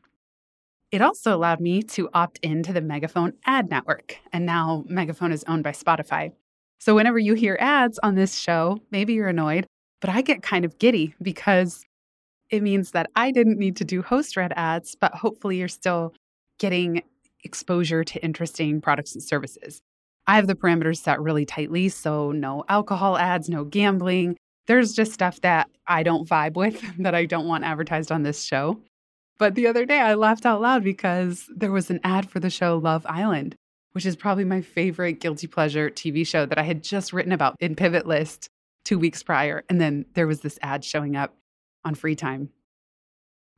It 0.91 1.01
also 1.01 1.35
allowed 1.35 1.59
me 1.59 1.81
to 1.83 2.09
opt 2.13 2.37
into 2.43 2.71
the 2.71 2.81
Megaphone 2.81 3.33
ad 3.45 3.69
network. 3.71 4.17
And 4.31 4.45
now 4.45 4.83
Megaphone 4.87 5.31
is 5.31 5.43
owned 5.47 5.63
by 5.63 5.71
Spotify. 5.71 6.33
So 6.79 6.93
whenever 6.93 7.17
you 7.17 7.33
hear 7.33 7.57
ads 7.59 7.97
on 8.03 8.13
this 8.15 8.37
show, 8.37 8.79
maybe 8.91 9.13
you're 9.13 9.29
annoyed, 9.29 9.65
but 10.01 10.09
I 10.11 10.21
get 10.21 10.43
kind 10.43 10.65
of 10.65 10.77
giddy 10.77 11.15
because 11.21 11.83
it 12.49 12.61
means 12.61 12.91
that 12.91 13.09
I 13.15 13.31
didn't 13.31 13.57
need 13.57 13.77
to 13.77 13.85
do 13.85 14.03
host 14.03 14.37
read 14.37 14.53
ads, 14.55 14.95
but 14.95 15.15
hopefully 15.15 15.57
you're 15.57 15.67
still 15.67 16.13
getting 16.59 17.01
exposure 17.43 18.03
to 18.03 18.23
interesting 18.23 18.79
products 18.81 19.13
and 19.13 19.23
services. 19.23 19.81
I 20.25 20.36
have 20.36 20.48
the 20.48 20.56
parameters 20.56 20.98
set 20.98 21.22
really 21.22 21.46
tightly, 21.46 21.89
so 21.89 22.32
no 22.32 22.63
alcohol 22.70 23.18
ads, 23.18 23.50
no 23.50 23.65
gambling. 23.65 24.38
There's 24.68 24.94
just 24.94 25.12
stuff 25.12 25.42
that 25.42 25.70
I 25.88 26.03
don't 26.03 26.27
vibe 26.27 26.56
with 26.56 26.82
that 27.00 27.15
I 27.15 27.25
don't 27.25 27.48
want 27.48 27.65
advertised 27.65 28.12
on 28.12 28.24
this 28.24 28.44
show. 28.44 28.80
But 29.38 29.56
the 29.56 29.68
other 29.68 29.86
day 29.86 30.00
I 30.00 30.13
laughed 30.13 30.46
out 30.46 30.62
loud 30.62 30.84
because 30.84 31.50
there 31.53 31.72
was 31.72 31.89
an 31.89 32.00
ad 32.03 32.30
for 32.30 32.39
the 32.39 32.50
show 32.50 32.77
Love 32.77 33.06
Island, 33.08 33.56
which 33.92 34.06
is 34.06 34.15
probably 34.15 34.46
my 34.46 34.62
favorite 34.62 35.20
guilty 35.20 35.48
pleasure 35.48 35.89
TV 35.89 36.25
show 36.25 36.46
that 36.46 36.58
I 36.58 36.63
had 36.63 36.84
just 36.84 37.12
written 37.12 37.32
about 37.32 37.56
in 37.60 37.75
Pivot 37.75 38.08
List 38.08 38.48
two 38.86 39.00
weeks 39.00 39.24
prior. 39.24 39.63
And 39.70 39.82
then 39.82 40.06
there 40.13 40.27
was 40.27 40.42
this 40.42 40.60
ad 40.62 40.86
showing 40.86 41.15
up 41.15 41.36
on 41.84 41.96
free 41.96 42.15
time. 42.15 42.50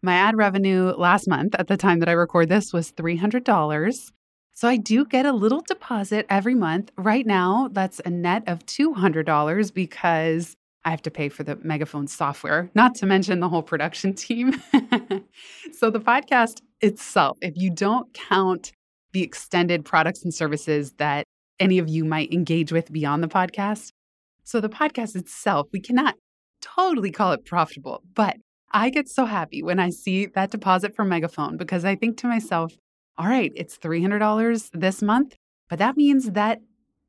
My 0.02 0.14
ad 0.16 0.38
revenue 0.38 0.94
last 0.98 1.28
month, 1.28 1.56
at 1.58 1.68
the 1.68 1.78
time 1.78 2.00
that 2.00 2.10
I 2.10 2.14
record 2.14 2.48
this, 2.48 2.72
was 2.72 2.92
$300. 2.92 4.12
So 4.56 4.70
I 4.70 4.78
do 4.78 5.04
get 5.04 5.26
a 5.26 5.34
little 5.34 5.60
deposit 5.68 6.26
every 6.30 6.56
month. 6.56 6.90
Right 6.98 7.28
now, 7.28 7.68
that's 7.74 8.00
a 8.06 8.10
net 8.10 8.44
of 8.48 8.66
$200 8.66 9.74
because 9.74 10.56
I 10.86 10.92
have 10.92 11.02
to 11.02 11.12
pay 11.12 11.28
for 11.28 11.44
the 11.44 11.58
megaphone 11.58 12.08
software, 12.08 12.72
not 12.74 12.96
to 12.96 13.06
mention 13.06 13.42
the 13.42 13.50
whole 13.50 13.64
production 13.64 14.14
team. 14.14 14.54
so 15.74 15.90
the 15.90 16.00
podcast 16.00 16.62
itself, 16.80 17.38
if 17.42 17.58
you 17.58 17.70
don't 17.70 18.14
count 18.14 18.72
the 19.12 19.24
extended 19.24 19.84
products 19.84 20.24
and 20.24 20.34
services 20.34 20.94
that 21.00 21.26
any 21.60 21.78
of 21.78 21.90
you 21.90 22.06
might 22.06 22.32
engage 22.32 22.72
with 22.72 22.94
beyond 22.94 23.22
the 23.22 23.28
podcast, 23.28 23.92
so 24.46 24.62
the 24.62 24.70
podcast 24.70 25.18
itself, 25.18 25.68
we 25.74 25.82
cannot 25.82 26.16
totally 26.62 27.12
call 27.12 27.34
it 27.34 27.44
profitable, 27.46 28.04
but 28.14 28.38
I 28.72 28.90
get 28.90 29.10
so 29.10 29.26
happy 29.26 29.64
when 29.64 29.80
I 29.80 29.90
see 29.90 30.28
that 30.28 30.52
deposit 30.52 30.96
from 30.96 31.10
Megaphone 31.10 31.58
because 31.58 31.84
I 31.84 31.96
think 31.96 32.16
to 32.20 32.28
myself, 32.28 32.74
all 33.18 33.28
right, 33.28 33.52
it's 33.56 33.78
$300 33.78 34.70
this 34.74 35.02
month, 35.02 35.36
but 35.70 35.80
that 35.80 35.98
means 35.98 36.32
that 36.32 36.60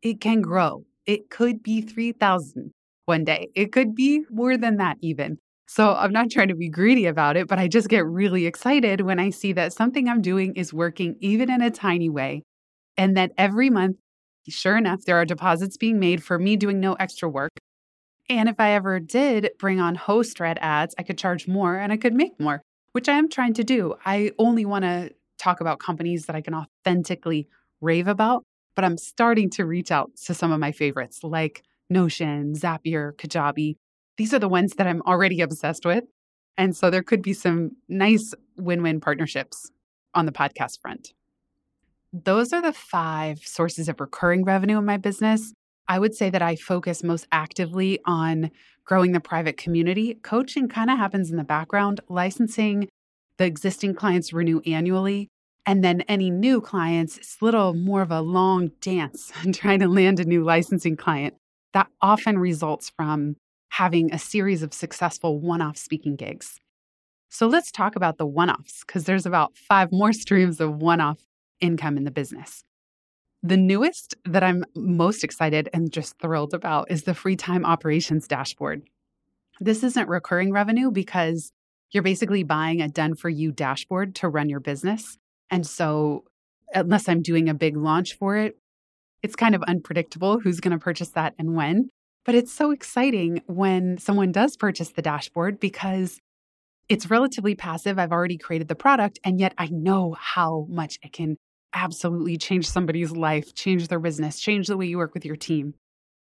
it 0.02 0.20
can 0.20 0.40
grow. 0.40 0.84
It 1.06 1.30
could 1.30 1.62
be 1.62 1.80
3000 1.80 2.72
one 3.06 3.24
day. 3.24 3.48
It 3.54 3.72
could 3.72 3.94
be 3.94 4.24
more 4.30 4.56
than 4.56 4.76
that 4.76 4.98
even. 5.00 5.38
So 5.68 5.94
I'm 5.94 6.12
not 6.12 6.30
trying 6.30 6.48
to 6.48 6.54
be 6.54 6.68
greedy 6.68 7.06
about 7.06 7.36
it, 7.36 7.48
but 7.48 7.58
I 7.58 7.66
just 7.66 7.88
get 7.88 8.06
really 8.06 8.46
excited 8.46 9.00
when 9.00 9.18
I 9.18 9.30
see 9.30 9.52
that 9.54 9.72
something 9.72 10.08
I'm 10.08 10.22
doing 10.22 10.54
is 10.54 10.72
working 10.72 11.16
even 11.20 11.50
in 11.50 11.60
a 11.60 11.70
tiny 11.70 12.08
way. 12.08 12.42
And 12.96 13.16
that 13.16 13.32
every 13.36 13.68
month, 13.68 13.96
sure 14.48 14.76
enough, 14.76 15.00
there 15.06 15.16
are 15.16 15.24
deposits 15.24 15.76
being 15.76 15.98
made 15.98 16.22
for 16.22 16.38
me 16.38 16.56
doing 16.56 16.78
no 16.80 16.94
extra 16.94 17.28
work. 17.28 17.52
And 18.28 18.48
if 18.48 18.56
I 18.58 18.72
ever 18.72 19.00
did 19.00 19.50
bring 19.58 19.80
on 19.80 19.94
host 19.96 20.38
red 20.40 20.58
ads, 20.60 20.94
I 20.98 21.02
could 21.02 21.18
charge 21.18 21.46
more 21.46 21.76
and 21.76 21.92
I 21.92 21.96
could 21.96 22.14
make 22.14 22.38
more, 22.40 22.62
which 22.92 23.08
I 23.08 23.18
am 23.18 23.28
trying 23.28 23.54
to 23.54 23.64
do. 23.64 23.94
I 24.04 24.32
only 24.38 24.64
want 24.64 24.84
to 24.84 25.10
talk 25.38 25.60
about 25.60 25.78
companies 25.78 26.26
that 26.26 26.36
I 26.36 26.40
can 26.40 26.54
authentically 26.54 27.48
rave 27.80 28.08
about, 28.08 28.44
but 28.74 28.84
I'm 28.84 28.98
starting 28.98 29.50
to 29.50 29.64
reach 29.64 29.90
out 29.90 30.10
to 30.26 30.34
some 30.34 30.52
of 30.52 30.60
my 30.60 30.72
favorites 30.72 31.20
like 31.22 31.62
Notion, 31.88 32.54
Zapier, 32.54 33.12
Kajabi. 33.14 33.76
These 34.16 34.34
are 34.34 34.38
the 34.38 34.48
ones 34.48 34.74
that 34.74 34.86
I'm 34.86 35.02
already 35.02 35.40
obsessed 35.40 35.84
with. 35.84 36.04
And 36.58 36.76
so 36.76 36.90
there 36.90 37.02
could 37.02 37.22
be 37.22 37.32
some 37.32 37.72
nice 37.88 38.34
win 38.56 38.82
win 38.82 39.00
partnerships 39.00 39.70
on 40.14 40.26
the 40.26 40.32
podcast 40.32 40.80
front. 40.80 41.12
Those 42.12 42.52
are 42.52 42.62
the 42.62 42.72
five 42.72 43.40
sources 43.40 43.88
of 43.88 44.00
recurring 44.00 44.44
revenue 44.44 44.78
in 44.78 44.84
my 44.84 44.96
business. 44.96 45.52
I 45.88 45.98
would 45.98 46.14
say 46.14 46.30
that 46.30 46.42
I 46.42 46.56
focus 46.56 47.04
most 47.04 47.26
actively 47.30 48.00
on 48.06 48.50
growing 48.84 49.12
the 49.12 49.20
private 49.20 49.56
community. 49.56 50.14
Coaching 50.22 50.68
kind 50.68 50.90
of 50.90 50.98
happens 50.98 51.30
in 51.30 51.36
the 51.36 51.44
background. 51.44 52.00
Licensing, 52.08 52.88
the 53.38 53.44
existing 53.44 53.94
clients 53.94 54.32
renew 54.32 54.60
annually. 54.66 55.28
And 55.66 55.82
then 55.82 56.02
any 56.02 56.30
new 56.30 56.60
clients, 56.60 57.18
it's 57.18 57.38
a 57.40 57.44
little 57.44 57.74
more 57.74 58.00
of 58.00 58.10
a 58.12 58.20
long 58.20 58.70
dance 58.80 59.32
trying 59.52 59.80
to 59.80 59.88
land 59.88 60.20
a 60.20 60.24
new 60.24 60.44
licensing 60.44 60.96
client. 60.96 61.34
That 61.72 61.88
often 62.00 62.38
results 62.38 62.90
from 62.96 63.36
having 63.70 64.12
a 64.12 64.18
series 64.18 64.62
of 64.62 64.72
successful 64.72 65.40
one 65.40 65.60
off 65.60 65.76
speaking 65.76 66.16
gigs. 66.16 66.58
So 67.28 67.46
let's 67.46 67.70
talk 67.70 67.96
about 67.96 68.16
the 68.16 68.26
one 68.26 68.48
offs 68.48 68.84
because 68.86 69.04
there's 69.04 69.26
about 69.26 69.56
five 69.56 69.90
more 69.92 70.12
streams 70.12 70.60
of 70.60 70.76
one 70.76 71.00
off 71.00 71.18
income 71.60 71.96
in 71.96 72.04
the 72.04 72.10
business. 72.10 72.62
The 73.42 73.56
newest 73.56 74.14
that 74.24 74.42
I'm 74.42 74.64
most 74.74 75.22
excited 75.22 75.68
and 75.74 75.92
just 75.92 76.18
thrilled 76.18 76.54
about 76.54 76.90
is 76.90 77.02
the 77.02 77.14
free 77.14 77.36
time 77.36 77.64
operations 77.64 78.26
dashboard. 78.26 78.82
This 79.60 79.82
isn't 79.82 80.08
recurring 80.08 80.52
revenue 80.52 80.90
because 80.90 81.52
you're 81.96 82.02
basically 82.02 82.42
buying 82.42 82.82
a 82.82 82.88
done 82.88 83.14
for 83.14 83.30
you 83.30 83.50
dashboard 83.50 84.14
to 84.16 84.28
run 84.28 84.50
your 84.50 84.60
business. 84.60 85.16
And 85.48 85.66
so, 85.66 86.24
unless 86.74 87.08
I'm 87.08 87.22
doing 87.22 87.48
a 87.48 87.54
big 87.54 87.74
launch 87.74 88.18
for 88.18 88.36
it, 88.36 88.58
it's 89.22 89.34
kind 89.34 89.54
of 89.54 89.62
unpredictable 89.62 90.38
who's 90.38 90.60
going 90.60 90.78
to 90.78 90.84
purchase 90.84 91.08
that 91.12 91.32
and 91.38 91.56
when. 91.56 91.88
But 92.26 92.34
it's 92.34 92.52
so 92.52 92.70
exciting 92.70 93.40
when 93.46 93.96
someone 93.96 94.30
does 94.30 94.58
purchase 94.58 94.90
the 94.90 95.00
dashboard 95.00 95.58
because 95.58 96.20
it's 96.90 97.08
relatively 97.08 97.54
passive. 97.54 97.98
I've 97.98 98.12
already 98.12 98.36
created 98.36 98.68
the 98.68 98.74
product, 98.74 99.18
and 99.24 99.40
yet 99.40 99.54
I 99.56 99.68
know 99.72 100.14
how 100.20 100.66
much 100.68 100.98
it 101.02 101.14
can 101.14 101.38
absolutely 101.72 102.36
change 102.36 102.68
somebody's 102.68 103.12
life, 103.12 103.54
change 103.54 103.88
their 103.88 104.00
business, 104.00 104.38
change 104.38 104.66
the 104.66 104.76
way 104.76 104.84
you 104.84 104.98
work 104.98 105.14
with 105.14 105.24
your 105.24 105.36
team. 105.36 105.72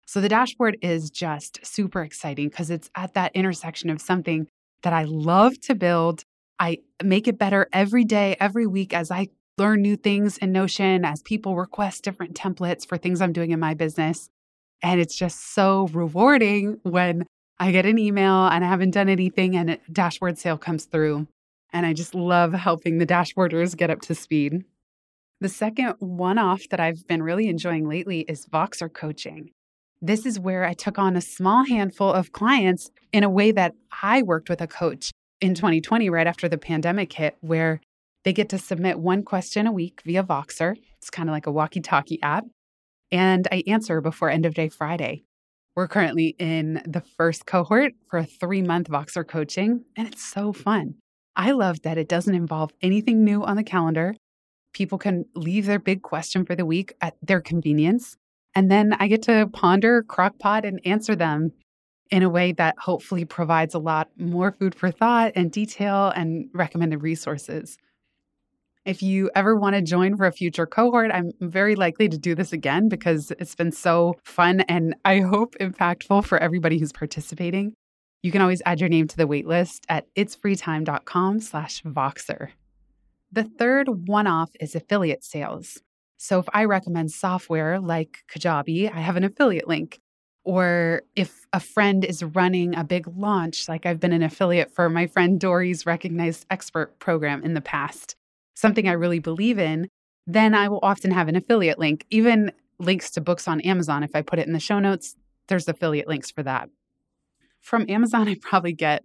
So 0.06 0.22
the 0.22 0.30
dashboard 0.30 0.78
is 0.84 1.10
just 1.10 1.66
super 1.66 2.04
exciting 2.04 2.50
because 2.50 2.70
it's 2.70 2.92
at 2.96 3.16
that 3.16 3.36
intersection 3.36 3.90
of 3.90 4.00
something 4.00 4.46
that 4.84 4.94
I 4.94 5.04
love 5.04 5.60
to 5.62 5.76
build. 5.76 6.24
I 6.60 6.80
make 7.04 7.28
it 7.28 7.38
better 7.38 7.68
every 7.74 8.04
day, 8.04 8.36
every 8.40 8.68
week 8.68 8.94
as 8.94 9.12
I 9.12 9.30
learn 9.58 9.82
new 9.82 9.96
things 9.96 10.38
in 10.38 10.52
Notion, 10.52 11.06
as 11.06 11.22
people 11.22 11.56
request 11.56 12.04
different 12.04 12.36
templates 12.36 12.88
for 12.88 12.98
things 12.98 13.22
I'm 13.22 13.34
doing 13.34 13.52
in 13.52 13.60
my 13.60 13.74
business. 13.74 14.30
And 14.82 15.00
it's 15.00 15.16
just 15.16 15.54
so 15.54 15.88
rewarding 15.94 16.80
when 16.84 17.26
I 17.60 17.72
get 17.72 17.86
an 17.86 17.98
email 17.98 18.48
and 18.48 18.64
I 18.64 18.68
haven't 18.68 18.92
done 18.92 19.10
anything 19.10 19.56
and 19.56 19.72
a 19.72 19.80
dashboard 19.92 20.38
sale 20.38 20.58
comes 20.58 20.86
through. 20.86 21.28
And 21.72 21.86
I 21.86 21.94
just 21.94 22.14
love 22.14 22.54
helping 22.54 22.98
the 22.98 23.06
dashboarders 23.06 23.76
get 23.76 23.90
up 23.90 24.02
to 24.02 24.16
speed. 24.16 24.64
The 25.40 25.50
second 25.50 25.96
one 26.00 26.38
off 26.38 26.70
that 26.70 26.80
I've 26.80 27.08
been 27.08 27.24
really 27.24 27.48
enjoying 27.48 27.88
lately 27.88 28.22
is 28.22 28.46
Voxer 28.46 28.92
coaching. 28.92 29.52
This 30.06 30.26
is 30.26 30.38
where 30.38 30.66
I 30.66 30.74
took 30.74 31.00
on 31.00 31.16
a 31.16 31.22
small 31.22 31.66
handful 31.66 32.12
of 32.12 32.34
clients 32.34 32.92
in 33.14 33.24
a 33.24 33.30
way 33.30 33.54
that 33.54 33.74
I 34.02 34.22
worked 34.22 34.50
with 34.50 34.60
a 34.60 34.68
coach 34.68 35.12
in 35.40 35.56
2020, 35.56 36.10
right 36.10 36.28
after 36.28 36.50
the 36.50 36.58
pandemic 36.58 37.14
hit, 37.14 37.38
where 37.40 37.80
They 38.26 38.34
get 38.34 38.50
to 38.50 38.58
submit 38.58 39.00
one 39.00 39.24
question 39.24 39.66
a 39.66 39.72
week 39.72 40.02
via 40.06 40.24
Voxer. 40.24 40.76
It's 40.98 41.10
kind 41.10 41.30
of 41.30 41.34
like 41.34 41.48
a 41.48 41.52
walkie 41.52 41.80
talkie 41.80 42.22
app. 42.22 42.46
And 43.12 43.48
I 43.50 43.64
answer 43.66 44.02
before 44.02 44.30
end 44.30 44.46
of 44.46 44.54
day 44.54 44.68
Friday. 44.68 45.24
We're 45.76 45.88
currently 45.88 46.36
in 46.38 46.82
the 46.86 47.02
first 47.02 47.46
cohort 47.46 47.94
for 48.10 48.20
a 48.20 48.26
three 48.26 48.62
month 48.62 48.90
Voxer 48.90 49.26
coaching, 49.26 49.86
and 49.96 50.08
it's 50.08 50.24
so 50.24 50.52
fun. 50.52 50.96
I 51.36 51.52
love 51.52 51.82
that 51.84 51.98
it 51.98 52.10
doesn't 52.10 52.36
involve 52.36 52.72
anything 52.82 53.24
new 53.24 53.44
on 53.44 53.56
the 53.56 53.64
calendar. 53.64 54.16
People 54.74 54.98
can 54.98 55.26
leave 55.34 55.66
their 55.66 55.80
big 55.80 56.02
question 56.02 56.46
for 56.46 56.56
the 56.56 56.66
week 56.66 56.94
at 57.02 57.16
their 57.22 57.42
convenience. 57.42 58.18
And 58.56 58.70
then 58.70 58.94
I 59.00 59.08
get 59.08 59.24
to 59.24 59.50
ponder, 59.52 60.04
crockpot, 60.04 60.66
and 60.66 60.80
answer 60.86 61.16
them 61.16 61.52
in 62.12 62.22
a 62.22 62.30
way 62.30 62.52
that 62.52 62.76
hopefully 62.78 63.26
provides 63.26 63.74
a 63.74 63.80
lot 63.80 64.10
more 64.18 64.52
food 64.52 64.76
for 64.76 64.92
thought 64.92 65.32
and 65.36 65.52
detail 65.52 66.10
and 66.16 66.50
recommended 66.54 67.02
resources. 67.02 67.78
If 68.86 69.02
you 69.02 69.32
ever 69.34 69.56
want 69.56 69.76
to 69.76 69.82
join 69.82 70.18
for 70.18 70.28
a 70.28 70.32
future 70.32 70.66
cohort, 70.66 71.10
I'm 71.12 71.32
very 71.40 71.76
likely 71.76 72.10
to 72.10 72.18
do 72.18 72.36
this 72.36 72.52
again 72.52 72.90
because 72.90 73.32
it's 73.40 73.56
been 73.56 73.72
so 73.72 74.16
fun 74.26 74.62
and 74.62 74.94
I 75.06 75.22
hope 75.22 75.56
impactful 75.60 76.26
for 76.26 76.38
everybody 76.38 76.78
who's 76.78 76.92
participating. 76.92 77.74
You 78.22 78.32
can 78.32 78.42
always 78.42 78.62
add 78.66 78.80
your 78.80 78.90
name 78.90 79.08
to 79.08 79.18
the 79.18 79.28
waitlist 79.28 79.80
at 79.88 80.14
itsfreetime.com 80.16 81.40
slash 81.40 81.82
Voxer. 81.84 82.50
The 83.32 83.44
third 83.44 84.08
one-off 84.08 84.52
is 84.60 84.76
affiliate 84.76 85.24
sales. 85.24 85.82
So 86.18 86.40
if 86.40 86.46
I 86.54 86.66
recommend 86.66 87.12
software 87.12 87.80
like 87.80 88.24
Kajabi, 88.34 88.94
I 88.94 89.00
have 89.00 89.16
an 89.16 89.24
affiliate 89.24 89.68
link. 89.68 90.00
Or 90.46 91.04
if 91.16 91.46
a 91.54 91.60
friend 91.60 92.04
is 92.04 92.22
running 92.22 92.76
a 92.76 92.84
big 92.84 93.08
launch, 93.08 93.70
like 93.70 93.86
I've 93.86 94.00
been 94.00 94.12
an 94.12 94.24
affiliate 94.24 94.74
for 94.74 94.90
my 94.90 95.08
friend 95.08 95.40
Dorie's 95.40 95.86
recognized 95.86 96.46
expert 96.50 97.00
program 97.00 97.44
in 97.44 97.54
the 97.54 97.62
past, 97.62 98.16
something 98.56 98.88
I 98.88 98.94
really 98.94 99.20
believe 99.20 99.58
in, 99.58 99.88
then 100.28 100.54
I 100.54 100.68
will 100.68 100.80
often 100.84 101.12
have 101.12 101.28
an 101.28 101.36
affiliate 101.36 101.80
link. 101.80 102.06
Even 102.10 102.52
links 102.80 103.12
to 103.12 103.22
books 103.22 103.48
on 103.48 103.62
Amazon, 103.62 104.04
if 104.04 104.16
I 104.16 104.22
put 104.22 104.40
it 104.40 104.48
in 104.48 104.54
the 104.54 104.60
show 104.60 104.80
notes, 104.80 105.16
there's 105.48 105.68
affiliate 105.68 106.08
links 106.08 106.32
for 106.32 106.44
that. 106.44 106.70
From 107.60 107.86
Amazon, 107.90 108.28
I 108.30 108.36
probably 108.42 108.74
get, 108.74 109.04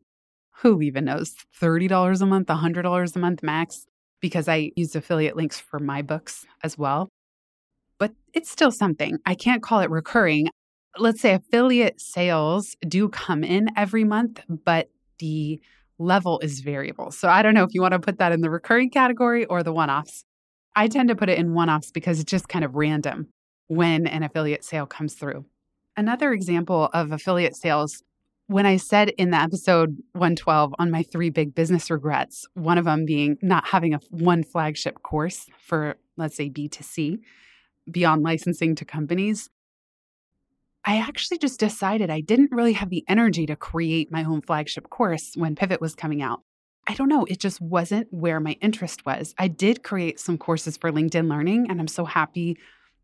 who 0.63 0.83
even 0.83 1.05
knows, 1.05 1.35
$30 1.61 2.21
a 2.21 2.27
month, 2.27 2.49
$100 2.49 3.17
a 3.17 3.19
month 3.19 3.43
max, 3.43 3.87
because 4.21 4.49
I 4.49 4.73
use 4.77 4.95
affiliate 4.95 5.37
links 5.37 5.61
for 5.61 5.79
my 5.79 6.03
books 6.03 6.45
as 6.63 6.77
well. 6.77 7.09
But 7.99 8.13
it's 8.33 8.51
still 8.51 8.71
something. 8.71 9.19
I 9.27 9.35
can't 9.35 9.63
call 9.63 9.81
it 9.81 9.91
recurring. 9.91 10.49
Let's 10.97 11.21
say 11.21 11.35
affiliate 11.35 12.01
sales 12.01 12.77
do 12.87 13.09
come 13.09 13.45
in 13.45 13.69
every 13.77 14.05
month, 14.05 14.41
but 14.49 14.91
the 15.19 15.61
level 15.99 16.39
is 16.41 16.61
variable. 16.61 17.11
So 17.11 17.29
I 17.29 17.43
don't 17.43 17.55
know 17.55 17.65
if 17.65 17.75
you 17.75 17.83
want 17.83 17.93
to 17.93 17.99
put 17.99 18.19
that 18.19 18.33
in 18.33 18.41
the 18.41 18.51
recurring 18.51 18.91
category 18.91 19.45
or 19.47 19.63
the 19.63 19.73
one 19.73 19.91
offs. 19.91 20.25
I 20.77 20.87
tend 20.89 21.09
to 21.09 21.17
put 21.17 21.29
it 21.29 21.39
in 21.39 21.55
one 21.55 21.69
offs 21.69 21.91
because 21.91 22.21
it's 22.21 22.31
just 22.31 22.49
kind 22.49 22.65
of 22.65 22.77
random 22.77 23.29
when 23.67 24.07
an 24.07 24.23
affiliate 24.23 24.65
sale 24.65 24.87
comes 24.87 25.15
through. 25.15 25.45
Another 25.97 26.33
example 26.33 26.89
of 26.93 27.11
affiliate 27.11 27.57
sales, 27.57 28.03
when 28.49 28.65
I 28.65 28.79
said 28.79 29.11
in 29.11 29.31
the 29.31 29.37
episode 29.37 29.99
112 30.13 30.75
on 30.79 30.91
my 30.91 31.03
three 31.03 31.29
big 31.29 31.55
business 31.55 31.91
regrets, 31.91 32.47
one 32.55 32.79
of 32.79 32.87
them 32.87 33.05
being 33.05 33.37
not 33.43 33.69
having 33.69 33.93
a 33.93 34.01
one 34.11 34.43
flagship 34.43 35.03
course 35.03 35.47
for, 35.61 35.97
let's 36.17 36.35
say, 36.35 36.49
B2C 36.49 37.19
beyond 37.91 38.23
licensing 38.23 38.75
to 38.77 38.87
companies, 38.87 39.51
I 40.83 40.97
actually 40.97 41.37
just 41.39 41.61
decided 41.61 42.09
I 42.09 42.23
didn't 42.23 42.51
really 42.51 42.73
have 42.73 42.89
the 42.89 43.05
energy 43.07 43.45
to 43.47 43.55
create 43.55 44.11
my 44.11 44.25
own 44.25 44.41
flagship 44.41 44.89
course 44.89 45.33
when 45.35 45.55
Pivot 45.55 45.83
was 45.83 45.95
coming 45.95 46.23
out. 46.23 46.41
I 46.87 46.95
don't 46.95 47.11
know, 47.11 47.27
it 47.27 47.41
just 47.41 47.61
wasn't 47.61 48.09
where 48.11 48.41
my 48.41 48.57
interest 48.63 49.05
was. 49.05 49.35
I 49.39 49.49
did 49.49 49.83
create 49.83 50.19
some 50.19 50.39
courses 50.39 50.79
for 50.79 50.91
LinkedIn 50.91 51.29
Learning, 51.29 51.67
and 51.69 51.81
I'm 51.81 51.89
so 51.89 52.07
happy 52.07 52.57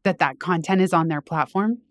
that 0.05 0.21
that 0.21 0.39
content 0.39 0.81
is 0.81 0.95
on 0.95 1.09
their 1.09 1.21
platform. 1.21 1.83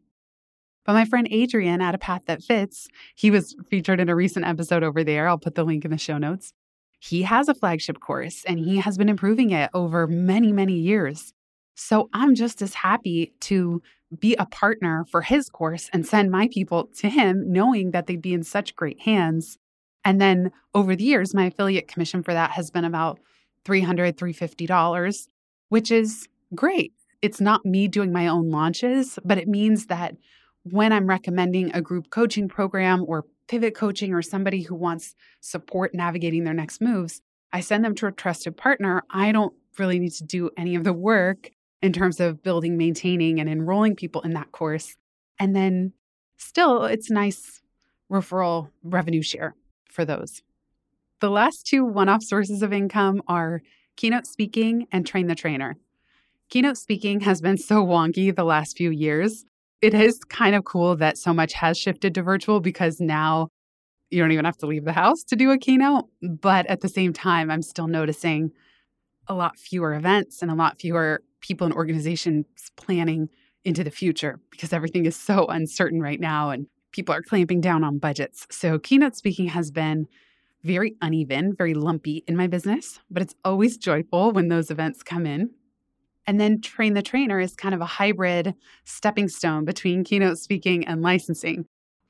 But 0.85 0.93
my 0.93 1.05
friend 1.05 1.27
Adrian 1.31 1.81
at 1.81 1.95
A 1.95 1.97
Path 1.97 2.23
That 2.25 2.43
Fits, 2.43 2.87
he 3.15 3.31
was 3.31 3.55
featured 3.69 3.99
in 3.99 4.09
a 4.09 4.15
recent 4.15 4.45
episode 4.45 4.83
over 4.83 5.03
there. 5.03 5.27
I'll 5.27 5.37
put 5.37 5.55
the 5.55 5.63
link 5.63 5.85
in 5.85 5.91
the 5.91 5.97
show 5.97 6.17
notes. 6.17 6.53
He 6.99 7.23
has 7.23 7.47
a 7.47 7.53
flagship 7.53 7.99
course 7.99 8.43
and 8.45 8.59
he 8.59 8.77
has 8.77 8.97
been 8.97 9.09
improving 9.09 9.51
it 9.51 9.69
over 9.73 10.07
many, 10.07 10.51
many 10.51 10.75
years. 10.75 11.33
So 11.75 12.09
I'm 12.13 12.35
just 12.35 12.61
as 12.61 12.75
happy 12.75 13.33
to 13.41 13.81
be 14.19 14.35
a 14.35 14.45
partner 14.45 15.05
for 15.09 15.21
his 15.21 15.49
course 15.49 15.89
and 15.91 16.05
send 16.05 16.31
my 16.31 16.47
people 16.47 16.89
to 16.97 17.09
him, 17.09 17.51
knowing 17.51 17.91
that 17.91 18.07
they'd 18.07 18.21
be 18.21 18.33
in 18.33 18.43
such 18.43 18.75
great 18.75 19.01
hands. 19.01 19.57
And 20.05 20.21
then 20.21 20.51
over 20.73 20.95
the 20.95 21.03
years, 21.03 21.33
my 21.33 21.45
affiliate 21.45 21.87
commission 21.87 22.23
for 22.23 22.33
that 22.33 22.51
has 22.51 22.69
been 22.69 22.85
about 22.85 23.19
$300, 23.65 24.13
$350, 24.13 25.27
which 25.69 25.91
is 25.91 26.27
great. 26.53 26.93
It's 27.21 27.41
not 27.41 27.65
me 27.65 27.87
doing 27.87 28.11
my 28.11 28.27
own 28.27 28.49
launches, 28.49 29.17
but 29.23 29.37
it 29.37 29.47
means 29.47 29.87
that 29.87 30.15
when 30.63 30.93
I'm 30.93 31.07
recommending 31.07 31.73
a 31.73 31.81
group 31.81 32.09
coaching 32.09 32.47
program 32.47 33.03
or 33.07 33.25
pivot 33.47 33.75
coaching 33.75 34.13
or 34.13 34.21
somebody 34.21 34.61
who 34.61 34.75
wants 34.75 35.15
support 35.41 35.93
navigating 35.93 36.43
their 36.43 36.53
next 36.53 36.81
moves, 36.81 37.21
I 37.51 37.59
send 37.59 37.83
them 37.83 37.95
to 37.95 38.07
a 38.07 38.11
trusted 38.11 38.57
partner. 38.57 39.03
I 39.09 39.31
don't 39.31 39.53
really 39.77 39.99
need 39.99 40.13
to 40.13 40.23
do 40.23 40.49
any 40.57 40.75
of 40.75 40.83
the 40.83 40.93
work 40.93 41.51
in 41.81 41.91
terms 41.91 42.19
of 42.19 42.41
building, 42.41 42.77
maintaining, 42.77 43.39
and 43.39 43.49
enrolling 43.49 43.95
people 43.95 44.21
in 44.21 44.33
that 44.33 44.51
course. 44.51 44.95
And 45.39 45.55
then 45.55 45.93
still, 46.37 46.85
it's 46.85 47.09
nice 47.09 47.61
referral 48.09 48.69
revenue 48.83 49.21
share 49.21 49.55
for 49.89 50.05
those. 50.05 50.41
The 51.19 51.29
last 51.29 51.65
two 51.65 51.83
one 51.85 52.09
off 52.09 52.23
sources 52.23 52.61
of 52.61 52.73
income 52.73 53.21
are 53.27 53.61
keynote 53.95 54.27
speaking 54.27 54.87
and 54.91 55.05
train 55.05 55.27
the 55.27 55.35
trainer. 55.35 55.75
Keynote 56.49 56.77
speaking 56.77 57.21
has 57.21 57.41
been 57.41 57.57
so 57.57 57.85
wonky 57.85 58.33
the 58.33 58.43
last 58.43 58.77
few 58.77 58.91
years. 58.91 59.45
It 59.83 59.93
is 59.93 60.23
kind 60.23 60.55
of 60.55 60.63
cool 60.63 60.95
that 60.95 61.17
so 61.17 61.33
much 61.33 61.51
has 61.51 61.77
shifted 61.77 62.15
to 62.15 62.23
virtual 62.23 62.61
because 62.61 63.01
now 63.01 63.49
you 64.11 64.21
don't 64.21 64.31
even 64.31 64.45
have 64.45 64.57
to 64.59 64.65
leave 64.65 64.85
the 64.85 64.93
house 64.93 65.23
to 65.25 65.35
do 65.35 65.51
a 65.51 65.57
keynote. 65.57 66.05
But 66.21 66.65
at 66.67 66.79
the 66.79 66.87
same 66.87 67.11
time, 67.11 67.51
I'm 67.51 67.61
still 67.61 67.87
noticing 67.87 68.53
a 69.27 69.33
lot 69.33 69.59
fewer 69.59 69.93
events 69.93 70.41
and 70.41 70.49
a 70.49 70.55
lot 70.55 70.79
fewer 70.79 71.21
people 71.41 71.65
and 71.65 71.75
organizations 71.75 72.45
planning 72.77 73.27
into 73.65 73.83
the 73.83 73.91
future 73.91 74.39
because 74.51 74.71
everything 74.71 75.05
is 75.05 75.17
so 75.17 75.47
uncertain 75.47 75.99
right 75.99 76.21
now 76.21 76.49
and 76.49 76.67
people 76.93 77.13
are 77.13 77.21
clamping 77.21 77.59
down 77.59 77.83
on 77.83 77.97
budgets. 77.97 78.47
So, 78.51 78.79
keynote 78.79 79.17
speaking 79.17 79.47
has 79.49 79.69
been 79.69 80.07
very 80.63 80.95
uneven, 81.01 81.55
very 81.57 81.73
lumpy 81.73 82.23
in 82.25 82.37
my 82.37 82.47
business, 82.47 83.01
but 83.11 83.21
it's 83.21 83.35
always 83.43 83.77
joyful 83.77 84.31
when 84.31 84.47
those 84.47 84.71
events 84.71 85.03
come 85.03 85.25
in. 85.25 85.49
And 86.25 86.39
then 86.39 86.61
Train 86.61 86.93
the 86.93 87.01
Trainer 87.01 87.39
is 87.39 87.55
kind 87.55 87.75
of 87.75 87.81
a 87.81 87.85
hybrid 87.85 88.53
stepping 88.85 89.27
stone 89.27 89.65
between 89.65 90.03
keynote 90.03 90.37
speaking 90.37 90.87
and 90.87 91.01
licensing, 91.01 91.65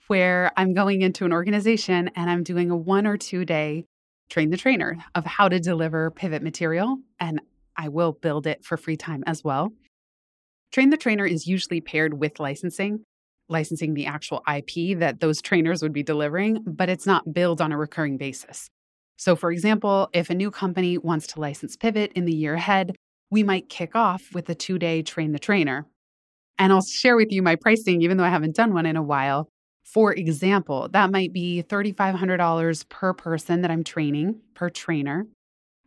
where 0.08 0.52
I'm 0.56 0.74
going 0.74 1.02
into 1.02 1.26
an 1.26 1.34
organization 1.34 2.12
and 2.16 2.30
I'm 2.30 2.44
doing 2.44 2.70
a 2.70 2.78
one 2.78 3.08
or 3.08 3.18
two 3.18 3.46
day 3.46 3.86
train 4.30 4.50
the 4.50 4.58
trainer 4.58 4.98
of 5.16 5.26
how 5.26 5.48
to 5.48 5.60
deliver 5.60 6.12
pivot 6.12 6.42
material. 6.42 6.98
And 7.20 7.42
I 7.78 7.90
will 7.90 8.14
build 8.14 8.48
it 8.48 8.64
for 8.64 8.78
free 8.78 8.98
time 8.98 9.24
as 9.26 9.44
well. 9.44 9.70
Train 10.72 10.90
the 10.90 10.98
trainer 10.98 11.26
is 11.26 11.46
usually 11.46 11.82
paired 11.82 12.20
with 12.20 12.40
licensing, 12.40 13.04
licensing 13.50 13.94
the 13.94 14.08
actual 14.08 14.42
IP 14.52 14.98
that 15.00 15.20
those 15.20 15.42
trainers 15.42 15.84
would 15.84 15.94
be 15.94 16.04
delivering, 16.04 16.64
but 16.66 16.90
it's 16.90 17.06
not 17.06 17.34
billed 17.34 17.62
on 17.62 17.72
a 17.72 17.78
recurring 17.78 18.18
basis. 18.18 18.70
So, 19.18 19.36
for 19.36 19.52
example, 19.52 20.10
if 20.14 20.30
a 20.30 20.36
new 20.36 20.50
company 20.50 20.98
wants 20.98 21.28
to 21.28 21.40
license 21.40 21.78
Pivot 21.78 22.12
in 22.14 22.26
the 22.26 22.36
year 22.36 22.56
ahead, 22.56 22.96
we 23.34 23.42
might 23.42 23.68
kick 23.68 23.96
off 23.96 24.30
with 24.32 24.48
a 24.48 24.56
two 24.56 24.78
day 24.78 25.02
train 25.02 25.32
the 25.32 25.40
trainer. 25.40 25.88
And 26.60 26.72
I'll 26.72 26.84
share 26.84 27.16
with 27.16 27.32
you 27.32 27.42
my 27.42 27.56
pricing, 27.56 28.04
even 28.04 28.18
though 28.18 28.24
I 28.24 28.30
haven't 28.30 28.56
done 28.56 28.76
one 28.76 28.86
in 28.86 28.96
a 28.96 29.02
while. 29.02 29.50
For 29.84 30.14
example, 30.14 30.88
that 30.94 31.12
might 31.12 31.34
be 31.34 31.64
$3,500 31.68 32.90
per 32.90 33.14
person 33.16 33.62
that 33.62 33.72
I'm 33.72 33.84
training, 33.84 34.40
per 34.54 34.70
trainer. 34.70 35.26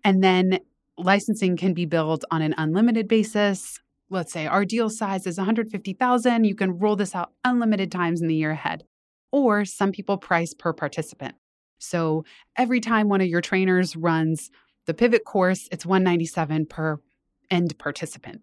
And 0.03 0.25
then 0.25 0.59
licensing 0.99 1.57
can 1.57 1.73
be 1.73 1.87
billed 1.87 2.25
on 2.33 2.43
an 2.43 2.53
unlimited 2.59 3.07
basis. 3.07 3.79
Let's 4.11 4.33
say 4.33 4.49
our 4.49 4.65
deal 4.65 4.91
size 4.91 5.25
is 5.25 5.39
150,000, 5.39 6.45
you 6.45 6.55
can 6.57 6.79
roll 6.79 6.97
this 6.97 7.15
out 7.15 7.33
unlimited 7.45 7.93
times 7.93 8.21
in 8.21 8.27
the 8.27 8.35
year 8.35 8.51
ahead. 8.51 8.83
Or 9.31 9.65
some 9.65 9.93
people 9.93 10.19
price 10.19 10.53
per 10.53 10.73
participant. 10.73 11.37
So 11.79 12.25
every 12.57 12.81
time 12.81 13.09
one 13.09 13.21
of 13.21 13.29
your 13.29 13.41
trainers 13.41 13.95
runs 13.95 14.51
the 14.87 14.95
pivot 14.95 15.25
course, 15.25 15.69
it's 15.71 15.87
197 15.87 16.67
per 16.67 16.99
end 17.51 17.79
participant. 17.79 18.43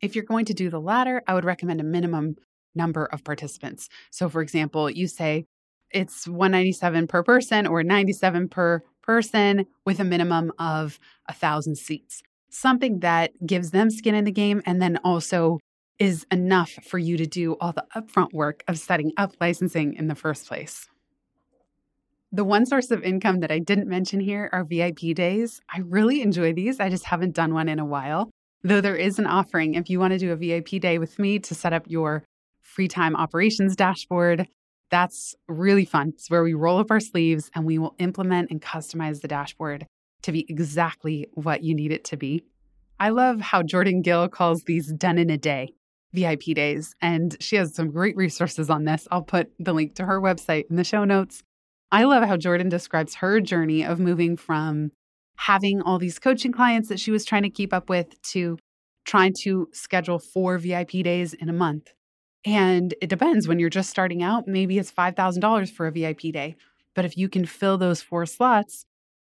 If 0.00 0.14
you're 0.14 0.24
going 0.24 0.46
to 0.46 0.54
do 0.54 0.70
the 0.70 0.80
latter, 0.80 1.22
I 1.26 1.34
would 1.34 1.44
recommend 1.44 1.80
a 1.80 1.84
minimum 1.84 2.36
number 2.74 3.04
of 3.06 3.24
participants. 3.24 3.88
So, 4.10 4.28
for 4.28 4.42
example, 4.42 4.90
you 4.90 5.06
say 5.06 5.46
it's 5.90 6.26
197 6.26 7.06
per 7.06 7.22
person 7.22 7.66
or 7.66 7.82
97 7.82 8.48
per 8.48 8.82
person 9.02 9.66
with 9.84 10.00
a 10.00 10.04
minimum 10.04 10.52
of 10.58 10.98
a 11.28 11.32
thousand 11.32 11.76
seats. 11.76 12.22
Something 12.50 13.00
that 13.00 13.32
gives 13.46 13.70
them 13.70 13.90
skin 13.90 14.14
in 14.14 14.24
the 14.24 14.32
game 14.32 14.62
and 14.66 14.80
then 14.80 14.98
also 15.04 15.58
is 15.98 16.26
enough 16.30 16.72
for 16.88 16.98
you 16.98 17.16
to 17.16 17.26
do 17.26 17.56
all 17.60 17.72
the 17.72 17.84
upfront 17.94 18.32
work 18.32 18.64
of 18.68 18.78
setting 18.78 19.12
up 19.16 19.34
licensing 19.40 19.94
in 19.94 20.08
the 20.08 20.14
first 20.14 20.46
place. 20.46 20.88
The 22.34 22.44
one 22.44 22.64
source 22.64 22.90
of 22.90 23.02
income 23.02 23.40
that 23.40 23.50
I 23.50 23.58
didn't 23.58 23.88
mention 23.88 24.18
here 24.18 24.48
are 24.52 24.64
VIP 24.64 25.14
days. 25.14 25.60
I 25.68 25.80
really 25.80 26.22
enjoy 26.22 26.54
these. 26.54 26.80
I 26.80 26.88
just 26.88 27.04
haven't 27.04 27.34
done 27.34 27.52
one 27.52 27.68
in 27.68 27.78
a 27.78 27.84
while. 27.84 28.30
Though 28.62 28.80
there 28.80 28.96
is 28.96 29.18
an 29.18 29.26
offering 29.26 29.74
if 29.74 29.90
you 29.90 30.00
want 30.00 30.12
to 30.14 30.18
do 30.18 30.32
a 30.32 30.36
VIP 30.36 30.80
day 30.80 30.96
with 30.96 31.18
me 31.18 31.38
to 31.40 31.54
set 31.54 31.74
up 31.74 31.84
your 31.88 32.24
free 32.62 32.88
time 32.88 33.14
operations 33.16 33.76
dashboard. 33.76 34.48
That's 34.88 35.34
really 35.46 35.84
fun. 35.84 36.12
It's 36.14 36.30
where 36.30 36.42
we 36.42 36.54
roll 36.54 36.78
up 36.78 36.90
our 36.90 37.00
sleeves 37.00 37.50
and 37.54 37.66
we 37.66 37.78
will 37.78 37.94
implement 37.98 38.50
and 38.50 38.62
customize 38.62 39.20
the 39.20 39.28
dashboard 39.28 39.86
to 40.22 40.32
be 40.32 40.46
exactly 40.48 41.28
what 41.34 41.62
you 41.62 41.74
need 41.74 41.92
it 41.92 42.04
to 42.04 42.16
be. 42.16 42.44
I 42.98 43.10
love 43.10 43.42
how 43.42 43.62
Jordan 43.62 44.00
Gill 44.00 44.28
calls 44.28 44.62
these 44.62 44.90
done 44.90 45.18
in 45.18 45.28
a 45.28 45.36
day 45.36 45.74
VIP 46.14 46.54
days, 46.54 46.94
and 47.02 47.36
she 47.40 47.56
has 47.56 47.74
some 47.74 47.90
great 47.90 48.16
resources 48.16 48.70
on 48.70 48.84
this. 48.84 49.08
I'll 49.10 49.22
put 49.22 49.50
the 49.58 49.72
link 49.72 49.96
to 49.96 50.06
her 50.06 50.20
website 50.20 50.70
in 50.70 50.76
the 50.76 50.84
show 50.84 51.04
notes. 51.04 51.42
I 51.92 52.04
love 52.04 52.24
how 52.24 52.38
Jordan 52.38 52.70
describes 52.70 53.16
her 53.16 53.38
journey 53.38 53.84
of 53.84 54.00
moving 54.00 54.38
from 54.38 54.92
having 55.36 55.82
all 55.82 55.98
these 55.98 56.18
coaching 56.18 56.50
clients 56.50 56.88
that 56.88 56.98
she 56.98 57.10
was 57.10 57.26
trying 57.26 57.42
to 57.42 57.50
keep 57.50 57.72
up 57.72 57.90
with 57.90 58.20
to 58.32 58.58
trying 59.04 59.34
to 59.42 59.68
schedule 59.72 60.18
four 60.18 60.56
VIP 60.56 60.90
days 61.04 61.34
in 61.34 61.50
a 61.50 61.52
month. 61.52 61.92
And 62.46 62.94
it 63.02 63.10
depends 63.10 63.46
when 63.46 63.58
you're 63.58 63.68
just 63.68 63.90
starting 63.90 64.22
out, 64.22 64.44
maybe 64.46 64.78
it's 64.78 64.90
$5,000 64.90 65.70
for 65.70 65.86
a 65.86 65.92
VIP 65.92 66.20
day. 66.32 66.56
But 66.94 67.04
if 67.04 67.16
you 67.16 67.28
can 67.28 67.44
fill 67.44 67.76
those 67.76 68.00
four 68.00 68.24
slots, 68.24 68.86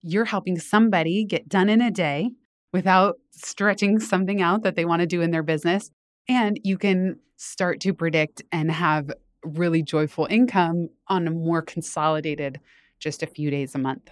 you're 0.03 0.25
helping 0.25 0.59
somebody 0.59 1.25
get 1.25 1.49
done 1.49 1.69
in 1.69 1.81
a 1.81 1.91
day 1.93 2.31
without 2.73 3.17
stretching 3.31 4.01
something 4.01 4.43
out 4.43 4.63
that 4.63 4.75
they 4.75 4.85
want 4.85 5.01
to 5.01 5.07
do 5.07 5.21
in 5.21 5.31
their 5.31 5.43
business. 5.45 5.91
And 6.29 6.59
you 6.65 6.77
can 6.77 7.21
start 7.37 7.81
to 7.81 7.95
predict 7.95 8.43
and 8.51 8.71
have 8.71 9.11
really 9.45 9.83
joyful 9.83 10.27
income 10.31 10.89
on 11.09 11.27
a 11.27 11.31
more 11.31 11.63
consolidated, 11.63 12.61
just 12.99 13.23
a 13.23 13.27
few 13.27 13.51
days 13.51 13.75
a 13.75 13.79
month. 13.79 14.11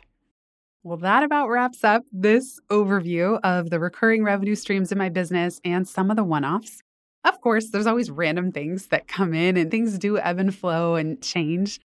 Well, 0.82 0.98
that 0.98 1.24
about 1.24 1.48
wraps 1.48 1.82
up 1.82 2.04
this 2.12 2.60
overview 2.70 3.40
of 3.42 3.70
the 3.70 3.80
recurring 3.80 4.22
revenue 4.22 4.54
streams 4.54 4.92
in 4.92 4.98
my 4.98 5.08
business 5.08 5.60
and 5.64 5.86
some 5.88 6.10
of 6.10 6.16
the 6.16 6.22
one 6.22 6.44
offs. 6.44 6.80
Of 7.24 7.40
course, 7.40 7.70
there's 7.70 7.88
always 7.88 8.08
random 8.08 8.52
things 8.52 8.86
that 8.86 9.08
come 9.08 9.34
in 9.34 9.56
and 9.56 9.68
things 9.68 9.98
do 9.98 10.16
ebb 10.16 10.38
and 10.38 10.54
flow 10.54 10.94
and 10.94 11.20
change. 11.20 11.80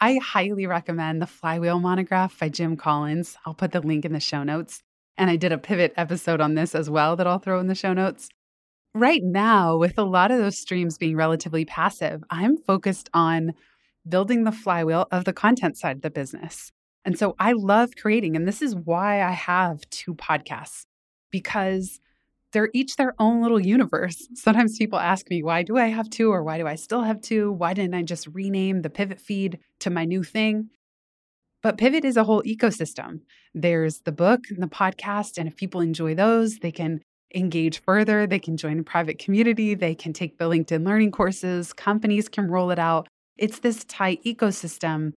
I 0.00 0.16
highly 0.16 0.66
recommend 0.66 1.22
the 1.22 1.28
Flywheel 1.28 1.78
monograph 1.78 2.40
by 2.40 2.48
Jim 2.48 2.76
Collins. 2.76 3.36
I'll 3.46 3.54
put 3.54 3.70
the 3.70 3.80
link 3.80 4.04
in 4.04 4.12
the 4.12 4.18
show 4.18 4.42
notes. 4.42 4.82
And 5.16 5.30
I 5.30 5.36
did 5.36 5.52
a 5.52 5.58
pivot 5.58 5.92
episode 5.96 6.40
on 6.40 6.54
this 6.54 6.74
as 6.74 6.90
well 6.90 7.14
that 7.16 7.26
I'll 7.28 7.38
throw 7.38 7.60
in 7.60 7.68
the 7.68 7.74
show 7.74 7.92
notes 7.92 8.30
right 8.94 9.22
now, 9.22 9.76
with 9.76 9.98
a 9.98 10.04
lot 10.04 10.30
of 10.30 10.38
those 10.38 10.58
streams 10.58 10.98
being 10.98 11.16
relatively 11.16 11.64
passive, 11.64 12.22
I'm 12.30 12.56
focused 12.56 13.08
on 13.14 13.54
building 14.08 14.44
the 14.44 14.52
flywheel 14.52 15.06
of 15.10 15.24
the 15.24 15.32
content 15.32 15.76
side 15.76 15.96
of 15.96 16.02
the 16.02 16.10
business. 16.10 16.72
And 17.04 17.18
so 17.18 17.34
I 17.38 17.52
love 17.52 17.90
creating, 17.96 18.36
and 18.36 18.46
this 18.46 18.60
is 18.62 18.74
why 18.74 19.22
I 19.22 19.30
have 19.30 19.88
two 19.90 20.14
podcasts 20.14 20.84
because 21.30 22.00
they're 22.52 22.70
each 22.74 22.96
their 22.96 23.14
own 23.18 23.40
little 23.42 23.60
universe. 23.60 24.26
Sometimes 24.34 24.76
people 24.76 24.98
ask 24.98 25.30
me, 25.30 25.42
why 25.42 25.62
do 25.62 25.78
I 25.78 25.86
have 25.86 26.10
two, 26.10 26.30
or 26.30 26.42
why 26.42 26.58
do 26.58 26.66
I 26.66 26.74
still 26.74 27.02
have 27.02 27.20
two? 27.20 27.52
Why 27.52 27.74
didn't 27.74 27.94
I 27.94 28.02
just 28.02 28.26
rename 28.26 28.82
the 28.82 28.90
pivot 28.90 29.20
feed 29.20 29.60
to 29.80 29.90
my 29.90 30.04
new 30.04 30.22
thing? 30.22 30.70
But 31.62 31.76
Pivot 31.76 32.04
is 32.04 32.16
a 32.16 32.24
whole 32.24 32.42
ecosystem. 32.42 33.20
There's 33.54 34.00
the 34.00 34.12
book 34.12 34.44
and 34.48 34.62
the 34.62 34.66
podcast. 34.66 35.36
And 35.36 35.46
if 35.46 35.56
people 35.56 35.80
enjoy 35.80 36.14
those, 36.14 36.58
they 36.58 36.72
can 36.72 37.00
engage 37.34 37.80
further. 37.82 38.26
They 38.26 38.38
can 38.38 38.56
join 38.56 38.80
a 38.80 38.82
private 38.82 39.18
community. 39.18 39.74
They 39.74 39.94
can 39.94 40.12
take 40.12 40.38
the 40.38 40.46
LinkedIn 40.46 40.84
learning 40.84 41.12
courses. 41.12 41.72
Companies 41.72 42.28
can 42.28 42.50
roll 42.50 42.70
it 42.70 42.78
out. 42.78 43.08
It's 43.36 43.60
this 43.60 43.84
tight 43.84 44.22
ecosystem 44.24 45.12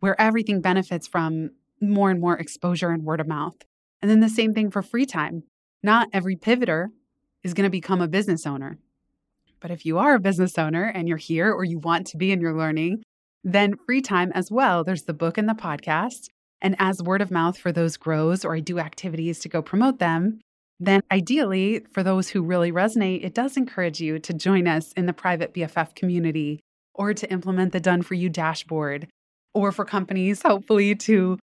where 0.00 0.20
everything 0.20 0.60
benefits 0.60 1.06
from 1.06 1.50
more 1.80 2.10
and 2.10 2.20
more 2.20 2.36
exposure 2.36 2.90
and 2.90 3.04
word 3.04 3.20
of 3.20 3.28
mouth. 3.28 3.54
And 4.00 4.10
then 4.10 4.20
the 4.20 4.28
same 4.28 4.54
thing 4.54 4.70
for 4.70 4.82
free 4.82 5.06
time. 5.06 5.42
Not 5.82 6.08
every 6.12 6.36
pivoter 6.36 6.88
is 7.42 7.54
going 7.54 7.64
to 7.64 7.70
become 7.70 8.00
a 8.00 8.08
business 8.08 8.46
owner. 8.46 8.78
But 9.60 9.70
if 9.70 9.84
you 9.84 9.98
are 9.98 10.14
a 10.14 10.20
business 10.20 10.56
owner 10.58 10.84
and 10.84 11.08
you're 11.08 11.16
here 11.16 11.52
or 11.52 11.64
you 11.64 11.78
want 11.78 12.06
to 12.08 12.16
be 12.16 12.32
and 12.32 12.40
you're 12.40 12.56
learning, 12.56 13.02
then 13.44 13.76
free 13.86 14.00
time 14.00 14.32
as 14.34 14.50
well. 14.50 14.84
There's 14.84 15.04
the 15.04 15.14
book 15.14 15.38
and 15.38 15.48
the 15.48 15.54
podcast. 15.54 16.28
And 16.60 16.74
as 16.78 17.02
word 17.02 17.22
of 17.22 17.30
mouth 17.30 17.56
for 17.56 17.72
those 17.72 17.96
grows 17.96 18.44
or 18.44 18.54
I 18.54 18.60
do 18.60 18.78
activities 18.78 19.38
to 19.40 19.48
go 19.48 19.62
promote 19.62 19.98
them, 19.98 20.40
then 20.80 21.02
ideally, 21.10 21.84
for 21.92 22.02
those 22.02 22.28
who 22.28 22.42
really 22.42 22.70
resonate, 22.70 23.24
it 23.24 23.34
does 23.34 23.56
encourage 23.56 24.00
you 24.00 24.18
to 24.20 24.32
join 24.32 24.68
us 24.68 24.92
in 24.92 25.06
the 25.06 25.12
private 25.12 25.52
BFF 25.52 25.94
community 25.94 26.60
or 26.94 27.14
to 27.14 27.30
implement 27.30 27.72
the 27.72 27.80
Done 27.80 28.02
For 28.02 28.14
You 28.14 28.28
dashboard, 28.28 29.08
or 29.54 29.72
for 29.72 29.84
companies, 29.84 30.42
hopefully, 30.42 30.94
to 30.94 31.38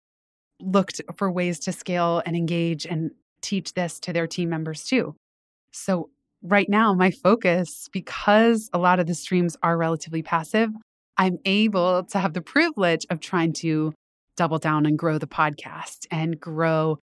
look 0.59 0.91
to, 0.93 1.03
for 1.15 1.31
ways 1.31 1.59
to 1.61 1.71
scale 1.71 2.21
and 2.25 2.35
engage 2.35 2.85
and 2.85 3.11
teach 3.41 3.73
this 3.73 3.99
to 4.01 4.13
their 4.13 4.27
team 4.27 4.49
members 4.49 4.83
too. 4.83 5.15
So, 5.71 6.09
right 6.43 6.69
now, 6.69 6.93
my 6.93 7.11
focus, 7.11 7.87
because 7.91 8.69
a 8.73 8.77
lot 8.77 8.99
of 8.99 9.07
the 9.07 9.15
streams 9.15 9.57
are 9.63 9.77
relatively 9.77 10.21
passive, 10.21 10.69
I'm 11.17 11.37
able 11.45 12.03
to 12.05 12.19
have 12.19 12.33
the 12.33 12.41
privilege 12.41 13.05
of 13.09 13.19
trying 13.19 13.53
to 13.53 13.93
double 14.35 14.59
down 14.59 14.85
and 14.85 14.97
grow 14.97 15.17
the 15.17 15.27
podcast 15.27 16.07
and 16.09 16.39
grow 16.39 16.99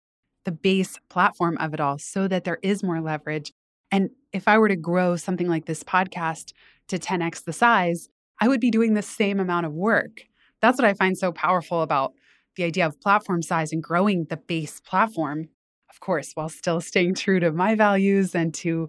the 0.44 0.52
base 0.52 0.98
platform 1.08 1.56
of 1.58 1.74
it 1.74 1.80
all 1.80 1.98
so 1.98 2.28
that 2.28 2.44
there 2.44 2.58
is 2.62 2.82
more 2.82 3.00
leverage. 3.00 3.52
And 3.90 4.10
if 4.32 4.48
I 4.48 4.58
were 4.58 4.68
to 4.68 4.76
grow 4.76 5.16
something 5.16 5.48
like 5.48 5.66
this 5.66 5.82
podcast 5.82 6.52
to 6.88 6.98
10x 6.98 7.44
the 7.44 7.52
size, 7.52 8.08
I 8.40 8.48
would 8.48 8.60
be 8.60 8.70
doing 8.70 8.94
the 8.94 9.02
same 9.02 9.40
amount 9.40 9.66
of 9.66 9.72
work. 9.72 10.22
That's 10.60 10.78
what 10.78 10.86
I 10.86 10.94
find 10.94 11.16
so 11.16 11.32
powerful 11.32 11.82
about 11.82 12.12
the 12.56 12.64
idea 12.64 12.86
of 12.86 13.00
platform 13.00 13.42
size 13.42 13.72
and 13.72 13.82
growing 13.82 14.26
the 14.28 14.36
base 14.36 14.80
platform, 14.80 15.48
of 15.90 16.00
course, 16.00 16.32
while 16.34 16.48
still 16.48 16.80
staying 16.80 17.14
true 17.14 17.40
to 17.40 17.52
my 17.52 17.74
values 17.74 18.34
and 18.34 18.54
to 18.54 18.88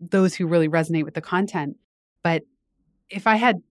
those 0.00 0.34
who 0.34 0.46
really 0.46 0.68
resonate 0.68 1.04
with 1.04 1.14
the 1.14 1.20
content. 1.20 1.76
But 2.22 2.42
if 3.10 3.26
I 3.26 3.36
had 3.36 3.62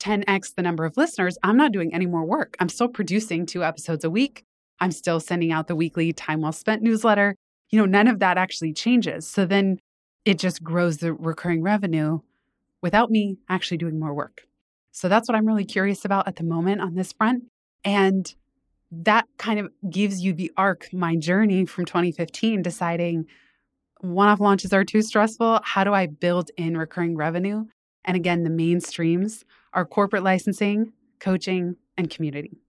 10x 0.00 0.54
the 0.54 0.62
number 0.62 0.84
of 0.84 0.96
listeners, 0.96 1.38
I'm 1.42 1.56
not 1.56 1.72
doing 1.72 1.94
any 1.94 2.06
more 2.06 2.24
work. 2.24 2.56
I'm 2.60 2.68
still 2.68 2.88
producing 2.88 3.46
two 3.46 3.64
episodes 3.64 4.04
a 4.04 4.10
week. 4.10 4.44
I'm 4.80 4.92
still 4.92 5.20
sending 5.20 5.52
out 5.52 5.68
the 5.68 5.76
weekly 5.76 6.12
Time 6.12 6.40
Well 6.40 6.52
Spent 6.52 6.82
newsletter. 6.82 7.34
You 7.70 7.78
know, 7.78 7.86
none 7.86 8.08
of 8.08 8.18
that 8.20 8.38
actually 8.38 8.72
changes. 8.72 9.26
So 9.26 9.46
then 9.46 9.78
it 10.24 10.38
just 10.38 10.62
grows 10.62 10.98
the 10.98 11.12
recurring 11.12 11.62
revenue 11.62 12.20
without 12.82 13.10
me 13.10 13.38
actually 13.48 13.78
doing 13.78 13.98
more 13.98 14.14
work. 14.14 14.46
So 14.92 15.08
that's 15.08 15.28
what 15.28 15.36
I'm 15.36 15.46
really 15.46 15.64
curious 15.64 16.04
about 16.04 16.28
at 16.28 16.36
the 16.36 16.44
moment 16.44 16.80
on 16.80 16.94
this 16.94 17.12
front. 17.12 17.44
And 17.84 18.32
that 18.90 19.26
kind 19.38 19.58
of 19.58 19.70
gives 19.90 20.22
you 20.22 20.32
the 20.32 20.52
arc, 20.56 20.92
my 20.92 21.16
journey 21.16 21.66
from 21.66 21.84
2015, 21.84 22.62
deciding 22.62 23.26
one 24.00 24.28
off 24.28 24.40
launches 24.40 24.72
are 24.72 24.84
too 24.84 25.02
stressful. 25.02 25.60
How 25.64 25.82
do 25.82 25.92
I 25.92 26.06
build 26.06 26.50
in 26.56 26.76
recurring 26.76 27.16
revenue? 27.16 27.64
And 28.04 28.16
again, 28.16 28.44
the 28.44 28.50
main 28.50 28.80
streams 28.80 29.44
are 29.72 29.84
corporate 29.84 30.22
licensing, 30.22 30.92
coaching, 31.20 31.76
and 31.96 32.10
community. 32.10 32.63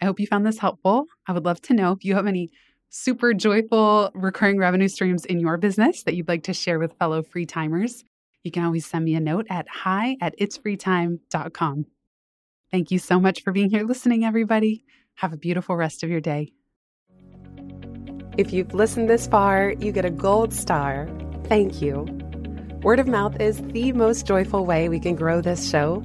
I 0.00 0.04
hope 0.04 0.20
you 0.20 0.26
found 0.26 0.46
this 0.46 0.58
helpful. 0.58 1.06
I 1.26 1.32
would 1.32 1.44
love 1.44 1.60
to 1.62 1.74
know 1.74 1.92
if 1.92 2.04
you 2.04 2.14
have 2.14 2.26
any 2.26 2.50
super 2.90 3.34
joyful 3.34 4.10
recurring 4.14 4.58
revenue 4.58 4.88
streams 4.88 5.24
in 5.24 5.40
your 5.40 5.56
business 5.56 6.02
that 6.04 6.14
you'd 6.14 6.28
like 6.28 6.44
to 6.44 6.54
share 6.54 6.78
with 6.78 6.94
fellow 6.94 7.22
free 7.22 7.46
timers. 7.46 8.04
You 8.44 8.50
can 8.50 8.64
always 8.64 8.86
send 8.86 9.04
me 9.04 9.14
a 9.14 9.20
note 9.20 9.46
at 9.50 9.68
hi 9.68 10.16
at 10.20 10.38
itsfreetime.com. 10.38 11.86
Thank 12.70 12.90
you 12.90 12.98
so 12.98 13.18
much 13.18 13.42
for 13.42 13.52
being 13.52 13.70
here 13.70 13.82
listening, 13.82 14.24
everybody. 14.24 14.84
Have 15.16 15.32
a 15.32 15.36
beautiful 15.36 15.76
rest 15.76 16.02
of 16.02 16.10
your 16.10 16.20
day. 16.20 16.52
If 18.36 18.52
you've 18.52 18.72
listened 18.72 19.10
this 19.10 19.26
far, 19.26 19.74
you 19.80 19.90
get 19.90 20.04
a 20.04 20.10
gold 20.10 20.54
star. 20.54 21.08
Thank 21.44 21.82
you. 21.82 22.06
Word 22.82 23.00
of 23.00 23.08
mouth 23.08 23.40
is 23.40 23.60
the 23.72 23.92
most 23.92 24.26
joyful 24.26 24.64
way 24.64 24.88
we 24.88 25.00
can 25.00 25.16
grow 25.16 25.40
this 25.40 25.68
show 25.68 26.04